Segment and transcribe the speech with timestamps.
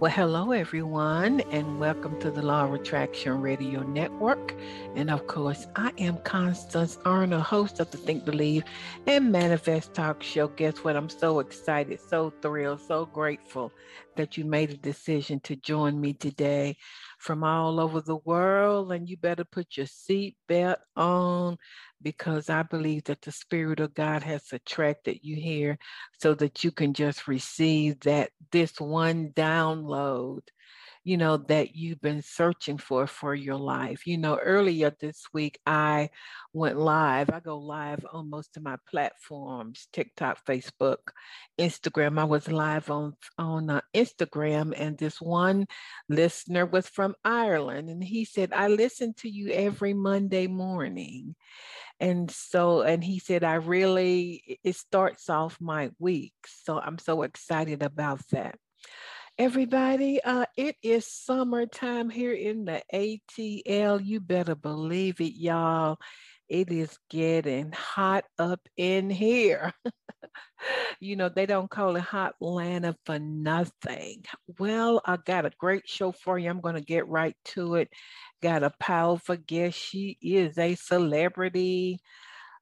[0.00, 4.54] Well, hello, everyone, and welcome to the Law of Attraction Radio Network.
[4.94, 8.62] And of course, I am Constance Arnold, host of the Think, Believe,
[9.08, 10.46] and Manifest Talk Show.
[10.46, 10.94] Guess what?
[10.94, 13.72] I'm so excited, so thrilled, so grateful
[14.14, 16.76] that you made a decision to join me today
[17.18, 18.92] from all over the world.
[18.92, 21.58] And you better put your seatbelt on
[22.02, 25.78] because I believe that the Spirit of God has attracted you here
[26.18, 30.40] so that you can just receive that this one download
[31.08, 34.06] you know, that you've been searching for for your life.
[34.06, 36.10] You know, earlier this week, I
[36.52, 37.30] went live.
[37.30, 40.98] I go live on most of my platforms TikTok, Facebook,
[41.58, 42.18] Instagram.
[42.18, 45.66] I was live on, on uh, Instagram, and this one
[46.10, 51.36] listener was from Ireland, and he said, I listen to you every Monday morning.
[52.00, 56.34] And so, and he said, I really, it starts off my week.
[56.46, 58.58] So I'm so excited about that
[59.38, 60.20] everybody.
[60.22, 64.04] Uh, it is summertime here in the ATL.
[64.04, 65.98] You better believe it, y'all.
[66.48, 69.72] It is getting hot up in here.
[71.00, 74.24] you know, they don't call it Hot Atlanta for nothing.
[74.58, 76.50] Well, I got a great show for you.
[76.50, 77.90] I'm going to get right to it.
[78.42, 79.78] Got a powerful guest.
[79.78, 82.00] She is a celebrity.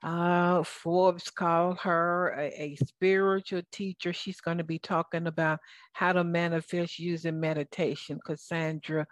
[0.03, 4.13] Uh, Forbes called her a, a spiritual teacher.
[4.13, 5.59] She's going to be talking about
[5.93, 8.21] how to manifest using meditation.
[8.25, 9.07] Cassandra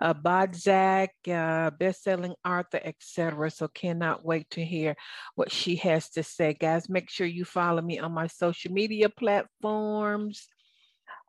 [0.00, 3.50] uh, Bodzak, uh, best-selling author, etc.
[3.50, 4.96] So cannot wait to hear
[5.34, 6.88] what she has to say, guys.
[6.88, 10.48] Make sure you follow me on my social media platforms,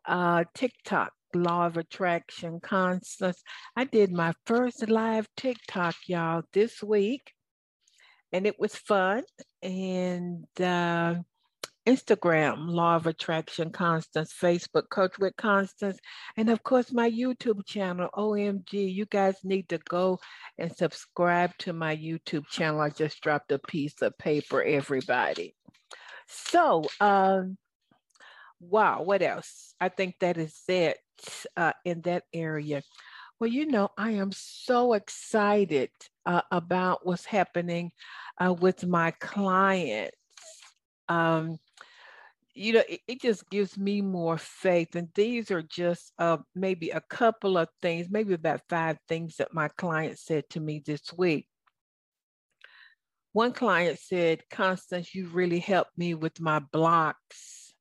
[0.08, 3.42] uh, TikTok, Law of Attraction, Constance.
[3.76, 7.35] I did my first live TikTok, y'all, this week
[8.32, 9.24] and it was fun.
[9.62, 11.16] And uh,
[11.88, 16.00] Instagram, Law of Attraction Constance, Facebook, Coach with Constance,
[16.36, 18.94] and of course my YouTube channel, OMG.
[18.94, 20.20] You guys need to go
[20.58, 22.82] and subscribe to my YouTube channel.
[22.82, 25.56] I just dropped a piece of paper, everybody.
[26.28, 27.58] So, um,
[28.60, 29.76] wow, what else?
[29.80, 30.98] I think that is it
[31.56, 32.82] uh, in that area.
[33.40, 35.90] Well, you know, I am so excited
[36.26, 37.92] uh, about what's happening
[38.40, 40.16] uh, with my clients.
[41.10, 41.58] Um,
[42.54, 44.96] you know, it, it, just gives me more faith.
[44.96, 49.54] And these are just uh, maybe a couple of things, maybe about five things that
[49.54, 51.46] my client said to me this week.
[53.34, 57.74] One client said, Constance, you really helped me with my blocks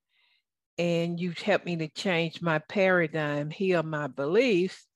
[0.76, 4.88] and you've helped me to change my paradigm, heal my beliefs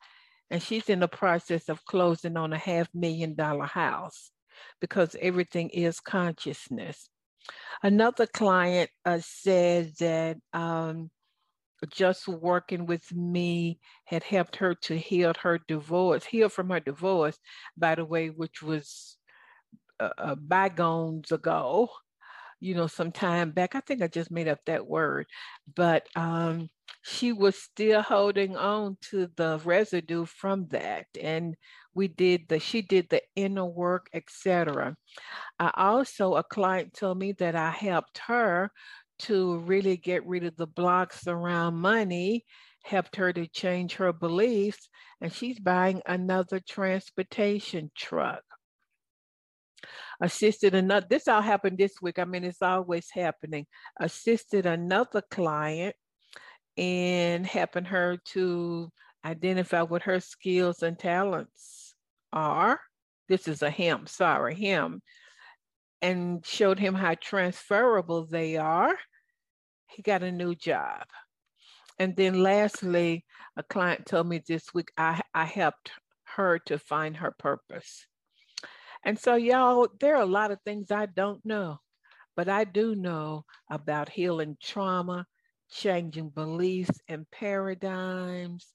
[0.51, 4.31] and she's in the process of closing on a half million dollar house
[4.81, 7.09] because everything is consciousness.
[7.83, 11.11] Another client uh, said that um,
[11.91, 17.39] just working with me had helped her to heal her divorce, heal from her divorce,
[17.77, 19.17] by the way, which was
[20.01, 21.89] uh, uh bygones ago,
[22.61, 23.75] you know, some time back.
[23.75, 25.27] I think I just made up that word,
[25.75, 26.69] but um,
[27.03, 31.57] she was still holding on to the residue from that and
[31.95, 34.97] we did the she did the inner work etc
[35.59, 38.71] i also a client told me that i helped her
[39.19, 42.45] to really get rid of the blocks around money
[42.85, 44.89] helped her to change her beliefs
[45.21, 48.43] and she's buying another transportation truck.
[50.21, 53.67] Assisted another this all happened this week i mean it's always happening.
[54.01, 55.95] Assisted another client
[56.79, 58.91] and helping her to
[59.25, 61.95] identify what her skills and talents
[62.33, 62.81] are.
[63.29, 65.03] This is a him, sorry, him,
[66.01, 68.95] and showed him how transferable they are.
[69.89, 71.03] He got a new job.
[71.99, 73.25] And then lastly,
[73.57, 75.91] a client told me this week I, I helped
[76.37, 78.07] her to find her purpose.
[79.05, 81.79] And so, y'all, there are a lot of things I don't know,
[82.37, 85.27] but I do know about healing trauma
[85.71, 88.73] changing beliefs and paradigms,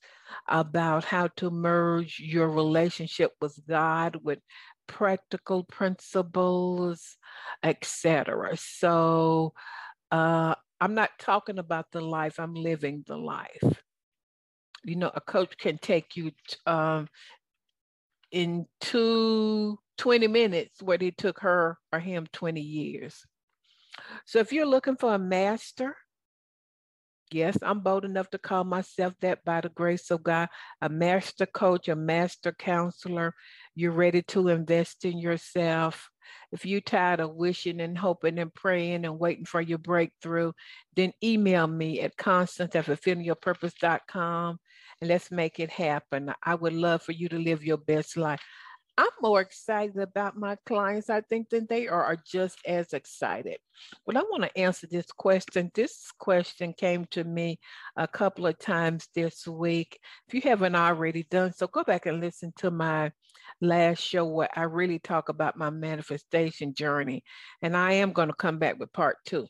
[0.47, 4.39] about how to merge your relationship with God with
[4.87, 7.17] practical principles,
[7.63, 8.57] etc.
[8.57, 9.53] So
[10.11, 13.81] uh, I'm not talking about the life, I'm living the life.
[14.83, 16.31] You know, a coach can take you
[16.65, 17.07] um,
[18.31, 23.23] in two, 20 minutes what it took her or him 20 years.
[24.25, 25.95] So if you're looking for a master,
[27.33, 30.49] yes, I'm bold enough to call myself that by the grace of God,
[30.81, 33.33] a master coach, a master counselor.
[33.75, 36.09] You're ready to invest in yourself.
[36.51, 40.53] If you're tired of wishing and hoping and praying and waiting for your breakthrough,
[40.95, 44.59] then email me at constance at fulfillingyourpurpose.com
[45.01, 46.33] and let's make it happen.
[46.43, 48.41] I would love for you to live your best life.
[48.95, 53.57] I'm more excited about my clients, I think, than they are, are just as excited.
[54.05, 55.71] But I want to answer this question.
[55.73, 57.59] This question came to me
[57.97, 59.99] a couple of times this week.
[60.27, 63.11] If you haven't already done so, go back and listen to my
[63.61, 67.23] last show where I really talk about my manifestation journey.
[67.63, 69.47] And I am going to come back with part two.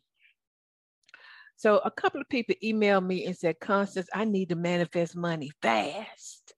[1.57, 5.51] So a couple of people emailed me and said, Constance, I need to manifest money
[5.61, 6.53] fast.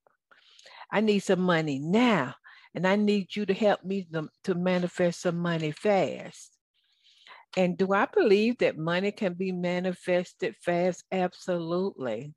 [0.91, 2.35] I need some money now
[2.75, 6.51] and I need you to help me to, to manifest some money fast.
[7.57, 11.05] And do I believe that money can be manifested fast?
[11.11, 12.35] Absolutely.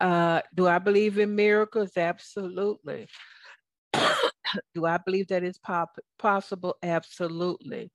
[0.00, 1.92] Uh, do I believe in miracles?
[1.96, 3.08] Absolutely.
[4.74, 6.76] do I believe that it's pop- possible?
[6.82, 7.90] Absolutely.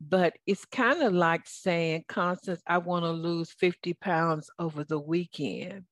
[0.00, 4.98] But it's kind of like saying, Constance, I want to lose 50 pounds over the
[4.98, 5.84] weekend.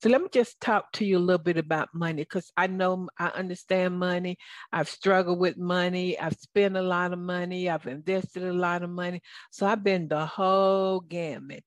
[0.00, 3.08] So let me just talk to you a little bit about money because I know
[3.18, 4.36] I understand money.
[4.72, 6.18] I've struggled with money.
[6.18, 7.68] I've spent a lot of money.
[7.68, 9.20] I've invested a lot of money.
[9.50, 11.64] So I've been the whole gamut.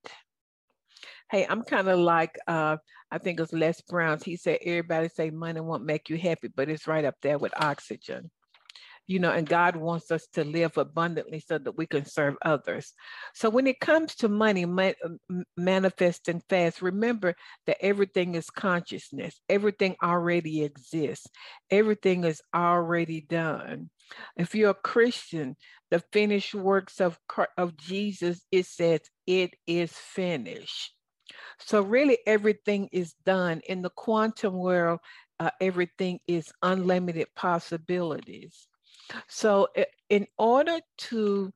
[1.32, 2.78] Hey, I'm kind of like uh,
[3.10, 4.24] I think it's Les Brown's.
[4.24, 7.54] He said everybody say money won't make you happy, but it's right up there with
[7.56, 8.30] oxygen
[9.08, 12.94] you know, and God wants us to live abundantly so that we can serve others.
[13.34, 14.66] So when it comes to money
[15.56, 17.36] manifesting fast, remember
[17.68, 21.28] that everything is consciousness, everything already exists,
[21.70, 23.90] everything is already done.
[24.38, 25.56] If you're a Christian,
[25.92, 27.20] the finished works of,
[27.58, 30.94] of Jesus, it says it is finished.
[31.60, 35.00] So really everything is done in the quantum world.
[35.40, 38.68] Uh, everything is unlimited possibilities.
[39.28, 39.68] So,
[40.10, 40.80] in order
[41.10, 41.52] to,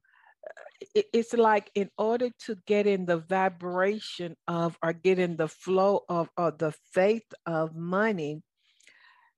[0.95, 6.01] it's like in order to get in the vibration of or get in the flow
[6.09, 8.41] of or the faith of money,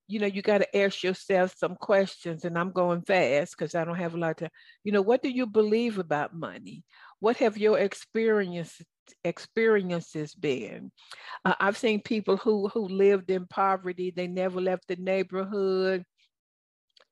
[0.08, 2.44] you know, you got to ask yourself some questions.
[2.44, 4.50] And I'm going fast because I don't have a lot of time.
[4.84, 6.84] You know, what do you believe about money?
[7.20, 8.82] What have your experience
[9.24, 10.92] experiences been?
[11.46, 14.12] Uh, I've seen people who who lived in poverty.
[14.14, 16.04] They never left the neighborhood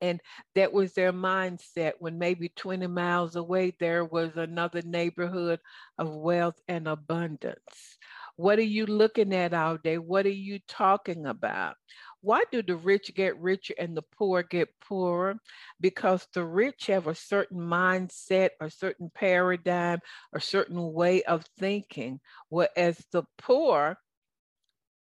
[0.02, 0.22] and
[0.56, 5.60] that was their mindset when maybe 20 miles away there was another neighborhood
[5.98, 7.98] of wealth and abundance.
[8.36, 9.98] What are you looking at all day?
[9.98, 11.76] What are you talking about?
[12.22, 15.36] Why do the rich get richer and the poor get poorer?
[15.80, 20.00] Because the rich have a certain mindset, a certain paradigm,
[20.34, 22.20] a certain way of thinking,
[22.50, 23.98] whereas the poor,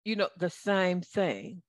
[0.04, 1.62] you know, the same thing.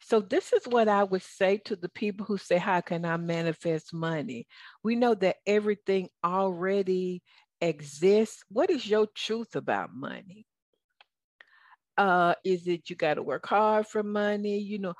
[0.00, 3.16] So, this is what I would say to the people who say, How can I
[3.16, 4.46] manifest money?
[4.82, 7.22] We know that everything already
[7.60, 8.44] exists.
[8.48, 10.46] What is your truth about money?
[11.96, 14.58] Uh, is it you got to work hard for money?
[14.58, 14.94] You know,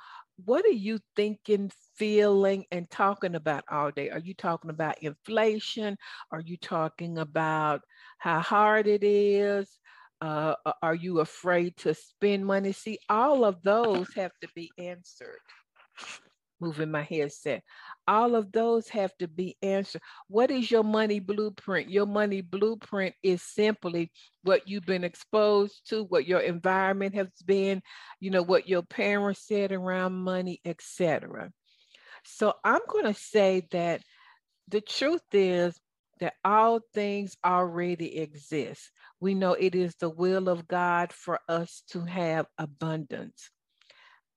[0.45, 4.09] what are you thinking, feeling, and talking about all day?
[4.09, 5.97] Are you talking about inflation?
[6.31, 7.81] Are you talking about
[8.17, 9.77] how hard it is?
[10.19, 12.71] Uh, are you afraid to spend money?
[12.71, 15.37] See, all of those have to be answered.
[16.59, 17.61] Moving my headset.
[18.07, 20.01] All of those have to be answered.
[20.27, 21.91] What is your money blueprint?
[21.91, 27.83] Your money blueprint is simply what you've been exposed to, what your environment has been,
[28.19, 31.51] you know, what your parents said around money, etc.
[32.23, 34.01] So I'm going to say that
[34.67, 35.79] the truth is
[36.19, 38.89] that all things already exist.
[39.19, 43.49] We know it is the will of God for us to have abundance.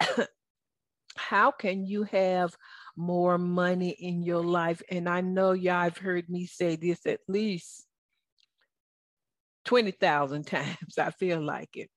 [1.16, 2.54] How can you have
[2.96, 4.82] more money in your life?
[4.90, 7.86] And I know y'all have heard me say this at least
[9.66, 10.98] 20,000 times.
[10.98, 11.90] I feel like it.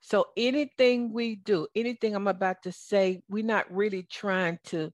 [0.00, 4.90] So anything we do, anything I'm about to say, we're not really trying to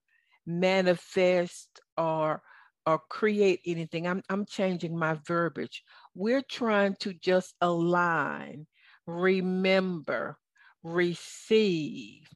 [0.47, 2.43] manifest or
[2.87, 4.07] or create anything.
[4.07, 5.83] I'm, I'm changing my verbiage.
[6.15, 8.67] We're trying to just align,
[9.07, 10.39] remember,
[10.83, 12.29] receive,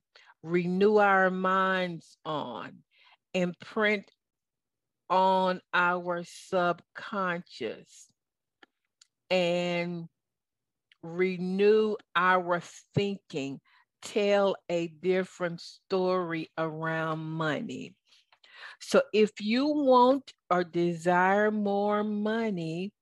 [0.43, 2.83] renew our minds on,
[3.35, 4.11] imprint
[5.09, 8.09] on our subconscious,
[9.31, 10.09] and
[11.03, 12.61] renew our
[12.95, 13.61] thinking,
[14.03, 17.95] tell a different story around money.
[18.81, 22.93] So if you want or desire more money,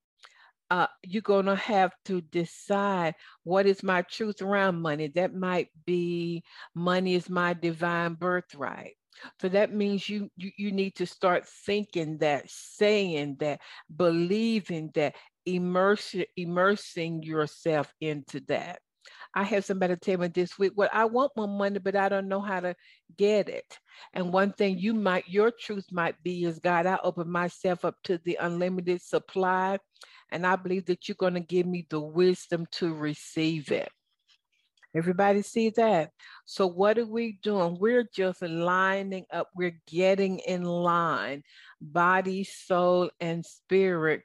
[0.71, 5.09] uh, you're going to have to decide what is my truth around money.
[5.09, 6.43] That might be
[6.75, 8.95] money is my divine birthright.
[9.41, 13.61] So that means you, you you need to start thinking that, saying that,
[13.95, 15.15] believing that,
[15.47, 18.81] immerse, immersing yourself into that.
[19.35, 22.29] I have somebody tell me this week, well, I want more money, but I don't
[22.29, 22.75] know how to
[23.17, 23.79] get it.
[24.15, 27.97] And one thing you might, your truth might be is God, I open myself up
[28.05, 29.79] to the unlimited supply.
[30.31, 33.89] And I believe that you're going to give me the wisdom to receive it.
[34.95, 36.11] Everybody see that?
[36.47, 37.77] So what are we doing?
[37.79, 39.49] We're just lining up.
[39.55, 41.43] We're getting in line,
[41.81, 44.23] body, soul, and spirit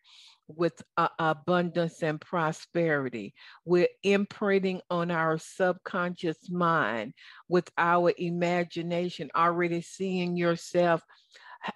[0.48, 3.34] with uh, abundance and prosperity.
[3.65, 7.13] We're imprinting on our subconscious mind
[7.50, 11.01] with our imagination, already seeing yourself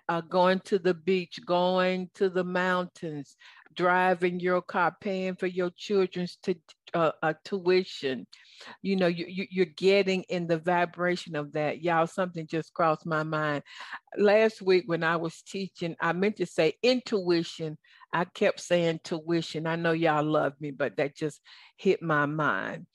[0.10, 3.36] uh, going to the beach, going to the mountains,
[3.76, 6.56] driving your car, paying for your children's to,
[6.94, 8.26] uh, uh, tuition.
[8.82, 11.82] You know, you, you, you're getting in the vibration of that.
[11.82, 13.64] Y'all, something just crossed my mind.
[14.18, 17.78] Last week when I was teaching, I meant to say intuition.
[18.16, 19.68] I kept saying tuition.
[19.68, 21.42] I know y'all love me, but that just
[21.76, 22.88] hit my mind.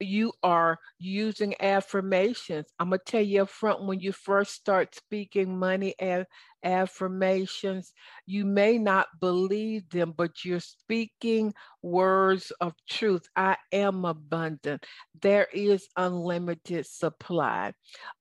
[0.00, 2.66] You, are using affirmations.
[2.80, 6.26] I'm going to tell you up front when you first start speaking money and
[6.64, 7.92] affirmations,
[8.26, 13.22] you may not believe them, but you're speaking words of truth.
[13.36, 14.84] I am abundant.
[15.22, 17.74] There is unlimited supply.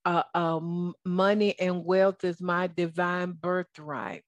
[0.05, 4.23] Uh, um, money and wealth is my divine birthright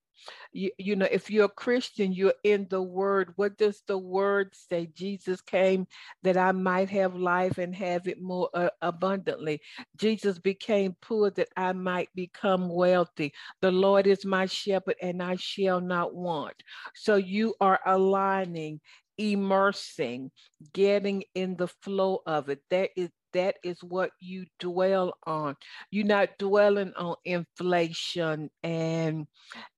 [0.53, 3.33] you, you know, if you're a Christian, you're in the word.
[3.35, 4.89] What does the word say?
[4.93, 5.87] Jesus came
[6.23, 9.61] that I might have life and have it more uh, abundantly.
[9.97, 13.33] Jesus became poor that I might become wealthy.
[13.61, 16.55] The Lord is my shepherd and I shall not want.
[16.95, 18.79] So you are aligning
[19.17, 20.31] immersing,
[20.73, 22.61] getting in the flow of it.
[22.69, 25.55] That is that is what you dwell on.
[25.89, 29.27] You're not dwelling on inflation and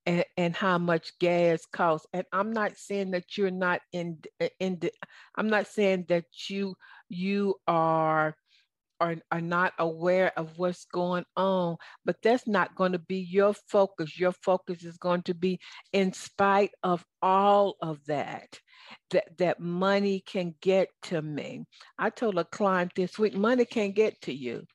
[0.06, 2.08] and, and how much gas costs.
[2.14, 4.92] And I'm not saying that you're not in uh, in the,
[5.36, 6.76] I'm not saying that you
[7.10, 8.36] you are
[9.00, 13.54] are, are not aware of what's going on, but that's not going to be your
[13.68, 14.18] focus.
[14.18, 15.60] Your focus is going to be
[15.92, 18.60] in spite of all of that
[19.12, 21.66] that, that money can get to me.
[21.98, 24.66] I told a client this week, money can't get to you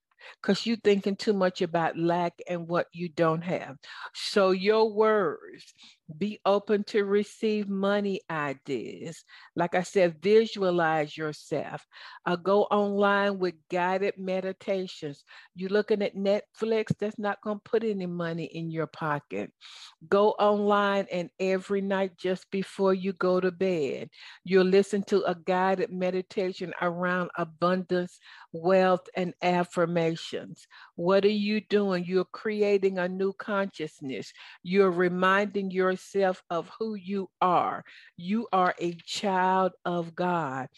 [0.43, 3.77] because you're thinking too much about lack and what you don't have.
[4.15, 5.75] So your words,
[6.17, 9.25] be open to receive money ideas.
[9.55, 11.87] Like I said, visualize yourself.
[12.25, 15.25] Uh, go online with guided meditations.
[15.55, 19.53] You're looking at Netflix, that's not going to put any money in your pocket.
[20.09, 24.09] Go online and every night just before you go to bed,
[24.45, 28.19] you'll listen to a guided meditation around abundance,
[28.53, 30.67] wealth, and affirmations.
[30.95, 32.05] What are you doing?
[32.07, 34.33] You're creating a new consciousness.
[34.63, 35.98] You're reminding yourself
[36.51, 37.85] of who you are.
[38.17, 40.69] You are a child of God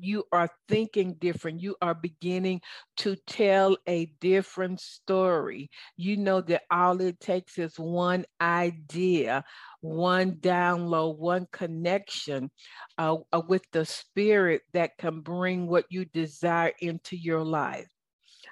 [0.00, 1.60] you are thinking different.
[1.60, 2.60] You are beginning
[2.98, 5.70] to tell a different story.
[5.96, 9.44] You know that all it takes is one idea,
[9.80, 12.50] one download, one connection
[12.96, 17.88] uh, uh, with the spirit that can bring what you desire into your life.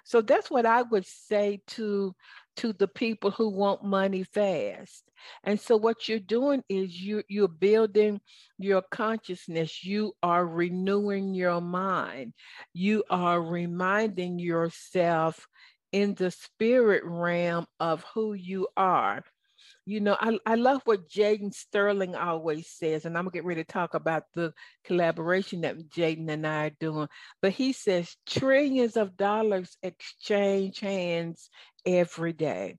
[0.05, 2.15] So that's what I would say to
[2.57, 5.05] to the people who want money fast.
[5.45, 8.21] And so what you're doing is you you're building
[8.59, 9.85] your consciousness.
[9.85, 12.33] You are renewing your mind.
[12.73, 15.47] You are reminding yourself
[15.93, 19.23] in the spirit realm of who you are.
[19.89, 23.63] You know, I, I love what Jaden Sterling always says, and I'm gonna get ready
[23.63, 24.53] to talk about the
[24.85, 27.09] collaboration that Jaden and I are doing.
[27.41, 31.49] But he says trillions of dollars exchange hands
[31.87, 32.79] every day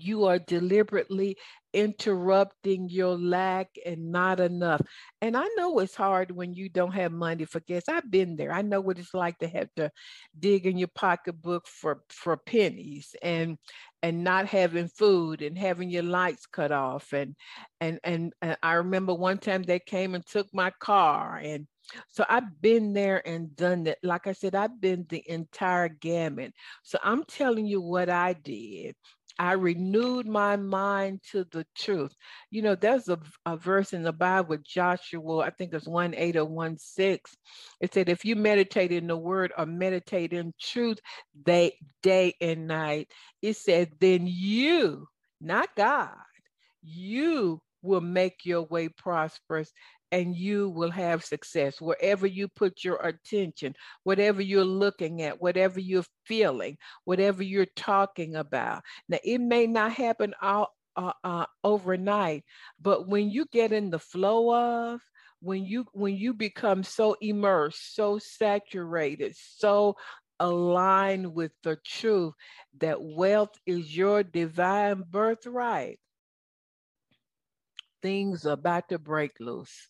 [0.00, 1.36] you are deliberately
[1.72, 4.80] interrupting your lack and not enough.
[5.20, 7.84] And I know it's hard when you don't have money for gas.
[7.88, 8.52] I've been there.
[8.52, 9.90] I know what it's like to have to
[10.38, 13.58] dig in your pocketbook for for pennies and
[14.06, 17.34] and not having food and having your lights cut off and
[17.80, 21.66] and and, and I remember one time they came and took my car and
[22.08, 23.98] so I've been there and done that.
[24.02, 26.52] Like I said, I've been the entire gamut.
[26.82, 28.96] So I'm telling you what I did
[29.38, 32.14] I renewed my mind to the truth.
[32.50, 36.14] You know, there's a, a verse in the Bible, with Joshua, I think it's 1
[36.14, 37.36] 8 or 1 6.
[37.80, 40.98] It said, if you meditate in the word or meditate in truth
[41.44, 43.10] day, day and night,
[43.42, 45.06] it said, then you,
[45.40, 46.14] not God,
[46.82, 49.72] you will make your way prosperous
[50.12, 53.74] and you will have success wherever you put your attention,
[54.04, 58.82] whatever you're looking at, whatever you're feeling, whatever you're talking about.
[59.08, 62.44] Now, it may not happen all uh, uh, overnight,
[62.80, 65.00] but when you get in the flow of,
[65.40, 69.96] when you when you become so immersed, so saturated, so
[70.40, 72.32] aligned with the truth
[72.78, 75.98] that wealth is your divine birthright,
[78.06, 79.88] things are about to break loose.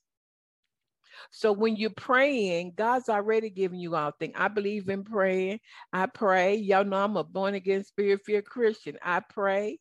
[1.31, 4.33] So when you're praying, God's already given you all things.
[4.35, 5.61] I believe in praying.
[5.93, 6.55] I pray.
[6.55, 8.97] Y'all know I'm a born again spirit filled Christian.
[9.03, 9.81] I pray.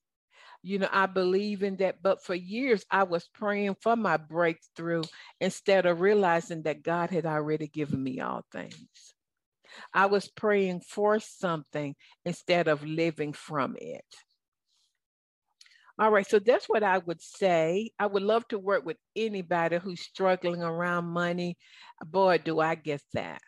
[0.64, 2.02] You know, I believe in that.
[2.02, 5.04] But for years, I was praying for my breakthrough
[5.40, 9.14] instead of realizing that God had already given me all things.
[9.94, 14.04] I was praying for something instead of living from it.
[15.98, 17.92] All right, so that's what I would say.
[18.00, 21.58] I would love to work with anybody who's struggling around money.
[22.06, 23.42] Boy, do I get that.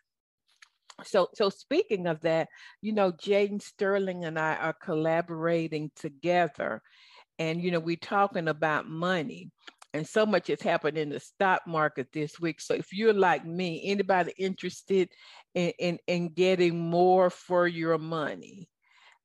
[1.03, 2.47] So, so speaking of that,
[2.81, 6.81] you know, Jaden Sterling and I are collaborating together,
[7.37, 9.51] and you know, we're talking about money
[9.93, 12.61] and so much has happened in the stock market this week.
[12.61, 15.09] So if you're like me, anybody interested
[15.55, 18.67] in, in, in getting more for your money,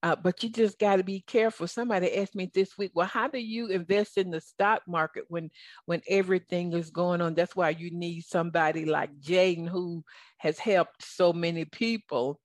[0.02, 1.68] uh, but you just got to be careful.
[1.68, 5.50] Somebody asked me this week, well, how do you invest in the stock market when
[5.86, 7.34] when everything is going on?
[7.34, 10.04] That's why you need somebody like Jaden who
[10.38, 12.40] has helped so many people,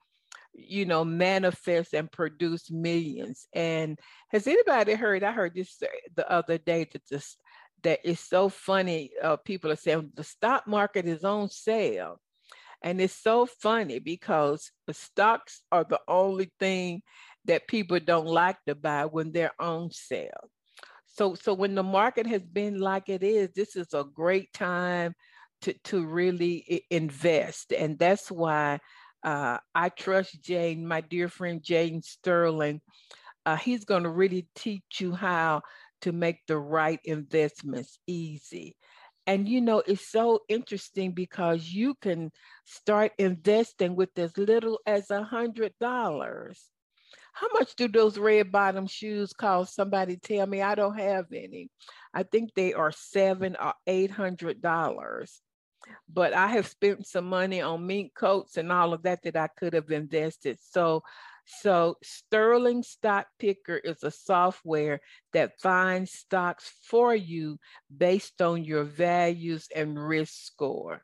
[0.54, 3.48] you know, manifest and produce millions.
[3.54, 3.98] And
[4.30, 5.24] has anybody heard?
[5.24, 5.82] I heard this
[6.16, 7.38] the other day that this
[7.82, 9.12] that is so funny.
[9.24, 12.20] Uh, people are saying the stock market is on sale.
[12.84, 17.02] And it's so funny because the stocks are the only thing
[17.48, 20.50] that people don't like to buy when they're on sale.
[21.06, 25.16] So, so when the market has been like it is, this is a great time
[25.62, 27.74] to, to really invest.
[27.74, 28.80] And that's why
[29.24, 32.82] uh, I trust Jaden, my dear friend Jaden Sterling.
[33.46, 35.62] Uh, he's going to really teach you how
[36.02, 38.76] to make the right investments easy.
[39.26, 42.32] And you know, it's so interesting because you can
[42.66, 46.64] start investing with as little as a hundred dollars.
[47.40, 49.76] How much do those red bottom shoes cost?
[49.76, 51.70] Somebody tell me I don't have any.
[52.14, 55.42] I think they are seven or eight hundred dollars.
[56.12, 59.48] But I have spent some money on mink coats and all of that that I
[59.48, 60.58] could have invested.
[60.62, 61.04] So
[61.48, 65.00] so Sterling Stock Picker is a software
[65.32, 67.58] that finds stocks for you
[67.96, 71.04] based on your values and risk score.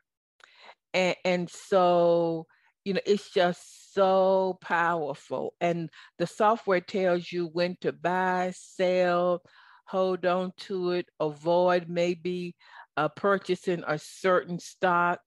[0.92, 2.46] And, and so,
[2.84, 5.54] you know, it's just so powerful.
[5.60, 9.42] And the software tells you when to buy, sell,
[9.86, 12.54] hold on to it, avoid maybe
[12.96, 15.20] uh, purchasing a certain stock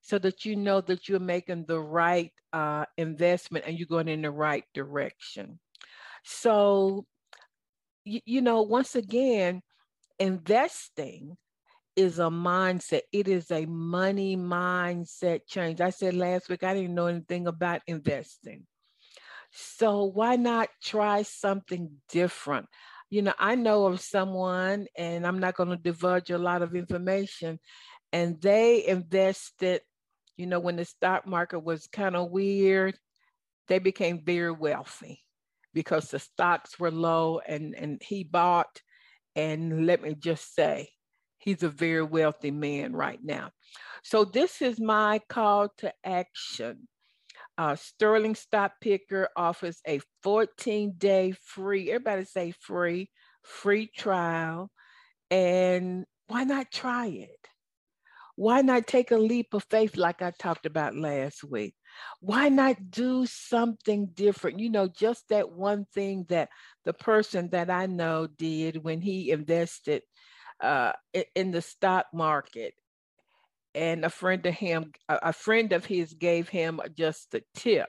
[0.00, 4.22] so that you know that you're making the right uh, investment and you're going in
[4.22, 5.58] the right direction.
[6.24, 7.06] So,
[8.04, 9.62] you, you know, once again,
[10.18, 11.36] investing
[12.00, 13.02] is a mindset.
[13.12, 15.80] It is a money mindset change.
[15.80, 18.66] I said last week I didn't know anything about investing.
[19.52, 22.66] So why not try something different?
[23.10, 26.74] You know, I know of someone, and I'm not going to divulge a lot of
[26.74, 27.58] information,
[28.12, 29.82] and they invested,
[30.36, 32.96] you know, when the stock market was kind of weird,
[33.68, 35.20] they became very wealthy
[35.74, 38.80] because the stocks were low and, and he bought.
[39.36, 40.90] And let me just say,
[41.40, 43.50] He's a very wealthy man right now.
[44.04, 46.86] So this is my call to action.
[47.58, 53.10] Uh, Sterling Stock Picker offers a 14 day free, everybody say free,
[53.42, 54.70] free trial.
[55.30, 57.48] And why not try it?
[58.36, 61.74] Why not take a leap of faith like I talked about last week?
[62.20, 64.60] Why not do something different?
[64.60, 66.48] You know, just that one thing that
[66.84, 70.02] the person that I know did when he invested
[70.60, 70.92] uh,
[71.34, 72.74] in the stock market.
[73.74, 77.88] And a friend of him, a friend of his gave him just a tip.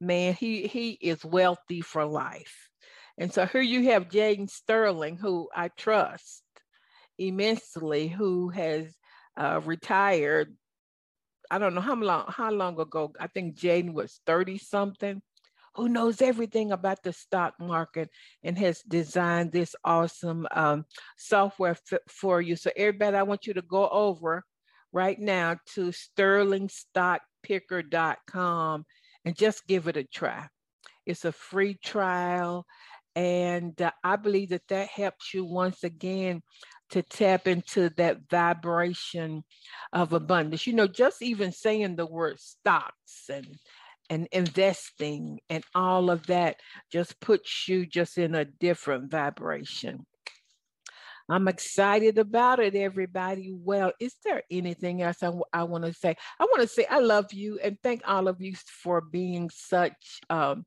[0.00, 2.70] Man, he he is wealthy for life.
[3.18, 6.42] And so here you have Jaden Sterling, who I trust
[7.18, 8.94] immensely, who has
[9.36, 10.56] uh, retired.
[11.50, 13.12] I don't know how long how long ago.
[13.18, 15.22] I think Jaden was 30 something,
[15.74, 18.08] who knows everything about the stock market
[18.42, 20.84] and has designed this awesome um,
[21.16, 22.56] software f- for you.
[22.56, 24.44] So, everybody, I want you to go over
[24.92, 28.84] right now to sterlingstockpicker.com
[29.24, 30.46] and just give it a try.
[31.06, 32.66] It's a free trial.
[33.16, 36.42] And uh, I believe that that helps you once again
[36.90, 39.42] to tap into that vibration
[39.92, 40.66] of abundance.
[40.66, 43.46] You know, just even saying the word stocks and
[44.10, 46.56] and investing and all of that
[46.92, 50.04] just puts you just in a different vibration.
[51.28, 53.50] I'm excited about it, everybody.
[53.50, 56.16] Well, is there anything else I, I want to say?
[56.38, 60.20] I want to say I love you and thank all of you for being such
[60.28, 60.66] um,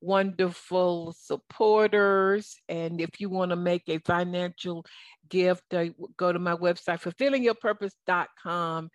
[0.00, 2.56] wonderful supporters.
[2.68, 4.86] And if you want to make a financial
[5.28, 8.90] gift, uh, go to my website, fulfillingyourpurpose.com,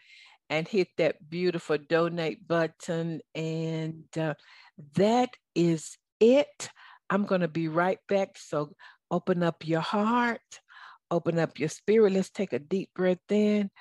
[0.52, 3.22] and hit that beautiful donate button.
[3.34, 4.34] And uh,
[4.96, 6.70] that is it.
[7.10, 8.38] I'm going to be right back.
[8.38, 8.74] So
[9.10, 10.42] open up your heart,
[11.10, 12.14] open up your spirit.
[12.14, 13.72] Let's take a deep breath in.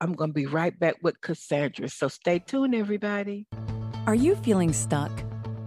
[0.00, 1.90] I'm going to be right back with Cassandra.
[1.90, 3.46] So stay tuned, everybody.
[4.06, 5.12] Are you feeling stuck?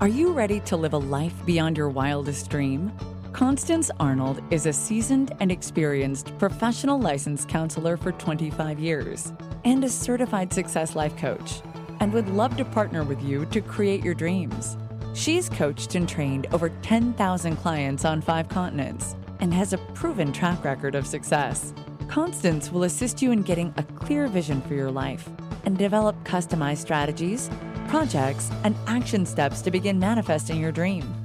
[0.01, 2.91] Are you ready to live a life beyond your wildest dream?
[3.33, 9.33] Constance Arnold is a seasoned and experienced professional licensed counselor for 25 years
[9.65, 11.61] and a certified success life coach,
[11.99, 14.77] and would love to partner with you to create your dreams.
[15.15, 20.63] She's coached and trained over 10,000 clients on five continents and has a proven track
[20.63, 21.73] record of success.
[22.07, 25.27] Constance will assist you in getting a clear vision for your life
[25.65, 27.49] and develop customized strategies
[27.93, 31.22] projects, and action steps to begin manifesting your dream.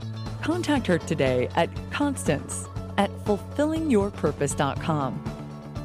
[0.49, 5.23] Contact her today at Constance at fulfillingyourpurpose.com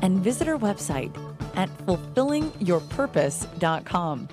[0.01, 1.13] and visit her website
[1.57, 4.29] at fulfillingyourpurpose.com.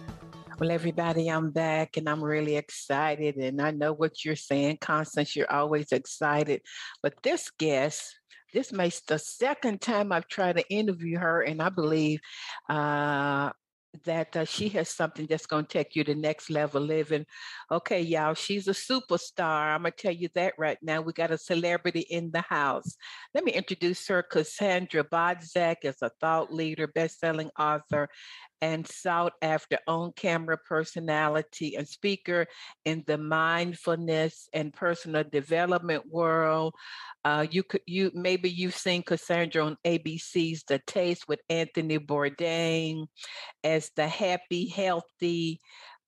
[0.61, 3.38] Well, everybody, I'm back and I'm really excited.
[3.38, 6.62] And I know what you're saying, Constance, you're always excited.
[7.03, 8.16] But this guest,
[8.55, 12.21] this makes the second time I've tried to interview her, and I believe
[12.69, 13.51] uh,
[14.05, 17.26] that uh, she has something that's going to take you to next level living.
[17.70, 19.74] Okay, y'all, she's a superstar.
[19.74, 21.00] I'm going to tell you that right now.
[21.00, 22.96] We got a celebrity in the house.
[23.35, 24.22] Let me introduce her.
[24.22, 28.09] Cassandra Bodzak is a thought leader, best-selling author,
[28.62, 32.46] and sought after on camera personality and speaker
[32.85, 36.75] in the mindfulness and personal development world.
[37.25, 43.07] Uh, you could you maybe you've seen Cassandra on ABC's The Taste with Anthony Bourdain
[43.64, 45.61] as the happy, healthy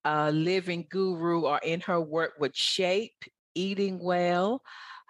[0.05, 4.63] uh, living guru, or in her work with Shape, Eating Well,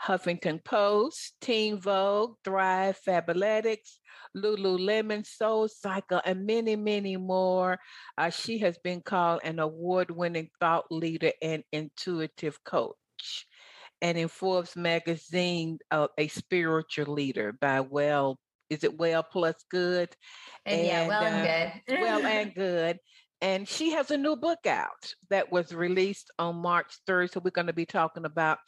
[0.02, 3.98] Huffington Post, Teen Vogue, Thrive, Fabletics,
[4.36, 7.78] Lululemon, Soul Cycle, and many, many more.
[8.16, 13.46] Uh, she has been called an award winning thought leader and intuitive coach.
[14.00, 20.14] And in Forbes magazine, uh, a spiritual leader by Well, is it Well Plus Good?
[20.66, 22.00] And, and yeah, Well uh, and Good.
[22.00, 22.98] well and Good.
[23.42, 27.32] And she has a new book out that was released on March 3rd.
[27.32, 28.58] So we're going to be talking about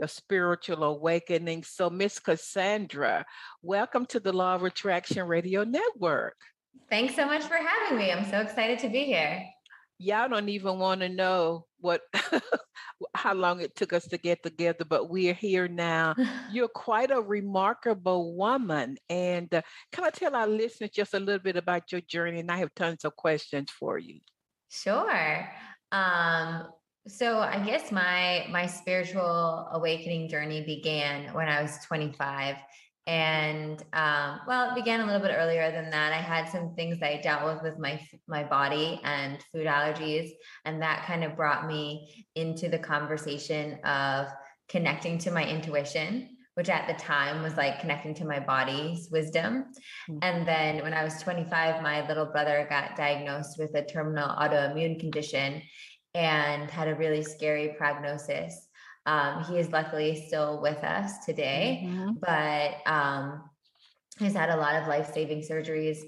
[0.00, 1.64] the spiritual awakening.
[1.64, 3.26] So, Miss Cassandra,
[3.60, 6.36] welcome to the Law of Attraction Radio Network.
[6.88, 8.10] Thanks so much for having me.
[8.10, 9.44] I'm so excited to be here.
[10.02, 12.00] Y'all don't even want to know what
[13.14, 16.14] how long it took us to get together, but we're here now.
[16.52, 18.96] You're quite a remarkable woman.
[19.08, 19.62] And uh,
[19.92, 22.40] can I tell our listeners just a little bit about your journey?
[22.40, 24.18] And I have tons of questions for you.
[24.70, 25.48] Sure.
[25.92, 26.66] Um,
[27.06, 32.56] so I guess my my spiritual awakening journey began when I was 25
[33.06, 37.00] and um, well it began a little bit earlier than that i had some things
[37.00, 40.30] that i dealt with with my my body and food allergies
[40.64, 44.28] and that kind of brought me into the conversation of
[44.68, 49.64] connecting to my intuition which at the time was like connecting to my body's wisdom
[50.08, 50.18] mm-hmm.
[50.22, 55.00] and then when i was 25 my little brother got diagnosed with a terminal autoimmune
[55.00, 55.60] condition
[56.14, 58.68] and had a really scary prognosis
[59.06, 62.12] um, he is luckily still with us today, mm-hmm.
[62.20, 63.50] but um,
[64.18, 65.98] he's had a lot of life saving surgeries.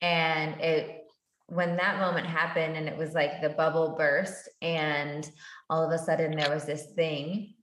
[0.00, 1.04] And it,
[1.46, 5.28] when that moment happened, and it was like the bubble burst, and
[5.70, 7.54] all of a sudden there was this thing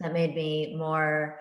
[0.00, 1.40] that made me more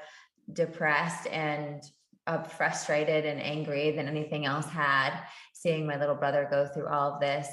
[0.52, 1.82] depressed and
[2.28, 5.22] uh, frustrated and angry than anything else had
[5.54, 7.48] seeing my little brother go through all of this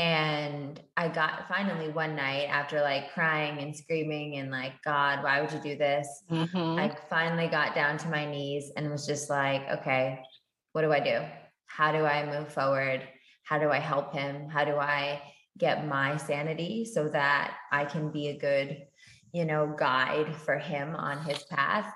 [0.00, 5.42] and I got finally one night after like crying and screaming and like, God, why
[5.42, 6.22] would you do this?
[6.30, 6.78] Mm-hmm.
[6.80, 10.22] I finally got down to my knees and was just like, okay,
[10.72, 11.20] what do I do?
[11.66, 13.06] How do I move forward?
[13.42, 14.48] How do I help him?
[14.48, 15.20] How do I
[15.58, 18.80] get my sanity so that I can be a good,
[19.34, 21.92] you know, guide for him on his path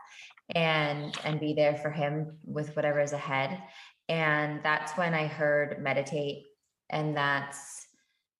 [0.54, 3.62] and and be there for him with whatever is ahead.
[4.10, 6.44] And that's when I heard meditate.
[6.90, 7.83] And that's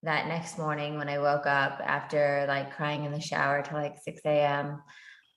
[0.05, 3.99] that next morning when I woke up after like crying in the shower till like
[4.03, 4.83] 6 a.m.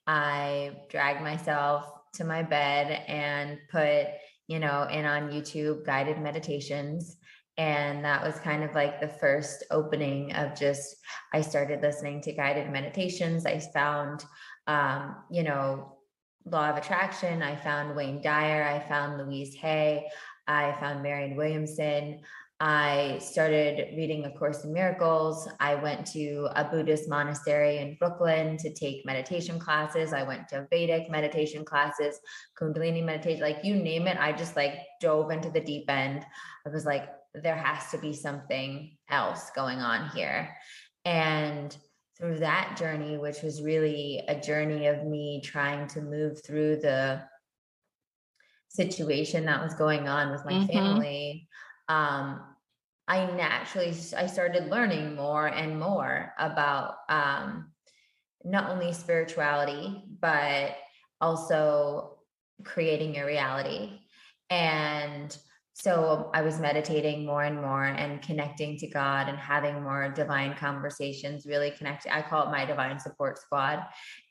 [0.06, 4.06] I dragged myself to my bed and put,
[4.46, 7.16] you know, in on YouTube guided meditations.
[7.56, 10.96] And that was kind of like the first opening of just,
[11.32, 13.46] I started listening to guided meditations.
[13.46, 14.24] I found,
[14.66, 15.98] um, you know,
[16.44, 17.42] Law of Attraction.
[17.42, 18.62] I found Wayne Dyer.
[18.62, 20.08] I found Louise Hay.
[20.46, 22.20] I found Marianne Williamson.
[22.60, 25.48] I started reading A Course in Miracles.
[25.60, 30.12] I went to a Buddhist monastery in Brooklyn to take meditation classes.
[30.12, 32.18] I went to Vedic meditation classes,
[32.60, 34.18] Kundalini meditation, like you name it.
[34.18, 36.26] I just like dove into the deep end.
[36.66, 40.52] I was like, there has to be something else going on here.
[41.04, 41.76] And
[42.18, 47.22] through that journey, which was really a journey of me trying to move through the
[48.68, 50.66] situation that was going on with my mm-hmm.
[50.66, 51.47] family
[51.88, 52.40] um,
[53.06, 57.72] I naturally I started learning more and more about um,
[58.44, 60.76] not only spirituality but
[61.20, 62.18] also
[62.64, 64.00] creating your reality.
[64.50, 65.36] And
[65.74, 70.54] so I was meditating more and more and connecting to God and having more divine
[70.56, 72.10] conversations, really connecting.
[72.10, 73.84] I call it my divine support squad.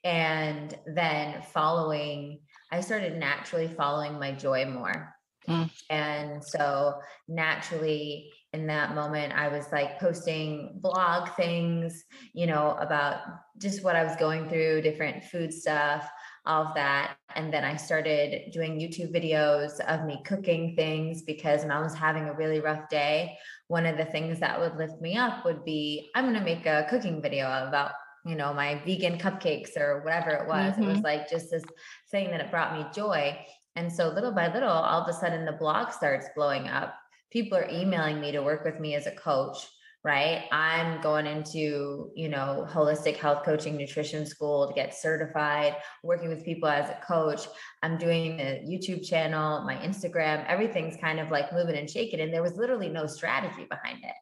[0.04, 2.42] And then following,
[2.72, 5.16] I started naturally following my joy more.
[5.50, 5.72] Mm.
[5.90, 6.96] And so
[7.28, 13.22] naturally in that moment, I was like posting blog things, you know, about
[13.58, 16.10] just what I was going through, different food stuff,
[16.46, 17.16] all of that.
[17.36, 21.94] And then I started doing YouTube videos of me cooking things because when I was
[21.94, 25.66] having a really rough day, one of the things that would lift me up would
[25.66, 27.92] be I'm going to make a cooking video about
[28.26, 30.84] you know my vegan cupcakes or whatever it was mm-hmm.
[30.84, 31.06] it was mm-hmm.
[31.06, 31.64] like just this
[32.12, 33.38] thing that it brought me joy
[33.78, 36.96] and so little by little, all of a sudden the blog starts blowing up.
[37.32, 39.68] People are emailing me to work with me as a coach,
[40.04, 40.46] right?
[40.52, 46.44] I'm going into, you know, holistic health coaching nutrition school to get certified, working with
[46.44, 47.42] people as a coach.
[47.84, 52.20] I'm doing the YouTube channel, my Instagram, everything's kind of like moving and shaking.
[52.20, 54.16] And there was literally no strategy behind it.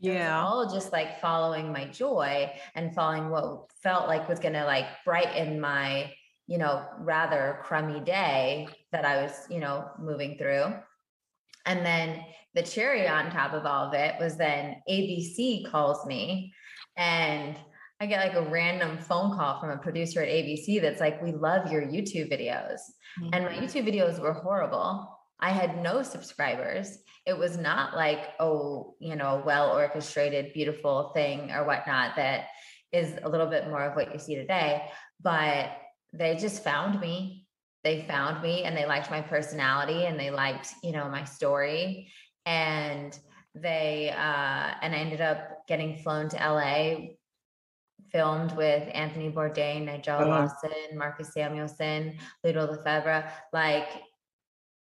[0.00, 0.38] Yeah.
[0.38, 4.86] all just like following my joy and following what felt like was going to like
[5.04, 6.10] brighten my
[6.46, 10.74] you know, rather crummy day that I was, you know, moving through.
[11.66, 16.52] And then the cherry on top of all of it was then ABC calls me
[16.96, 17.56] and
[18.00, 21.32] I get like a random phone call from a producer at ABC that's like, we
[21.32, 22.80] love your YouTube videos.
[23.20, 23.30] Mm-hmm.
[23.32, 23.64] And my mm-hmm.
[23.64, 25.08] YouTube videos were horrible.
[25.40, 26.98] I had no subscribers.
[27.26, 32.46] It was not like, oh, you know, well orchestrated, beautiful thing or whatnot that
[32.92, 34.82] is a little bit more of what you see today.
[35.22, 35.70] But
[36.14, 37.46] they just found me.
[37.82, 42.10] They found me and they liked my personality and they liked, you know, my story.
[42.46, 43.18] And
[43.54, 47.14] they uh and I ended up getting flown to LA,
[48.10, 50.28] filmed with Anthony Bourdain, Nigel uh-huh.
[50.28, 53.88] Lawson, Marcus Samuelsson, Ludo Lefebvre, like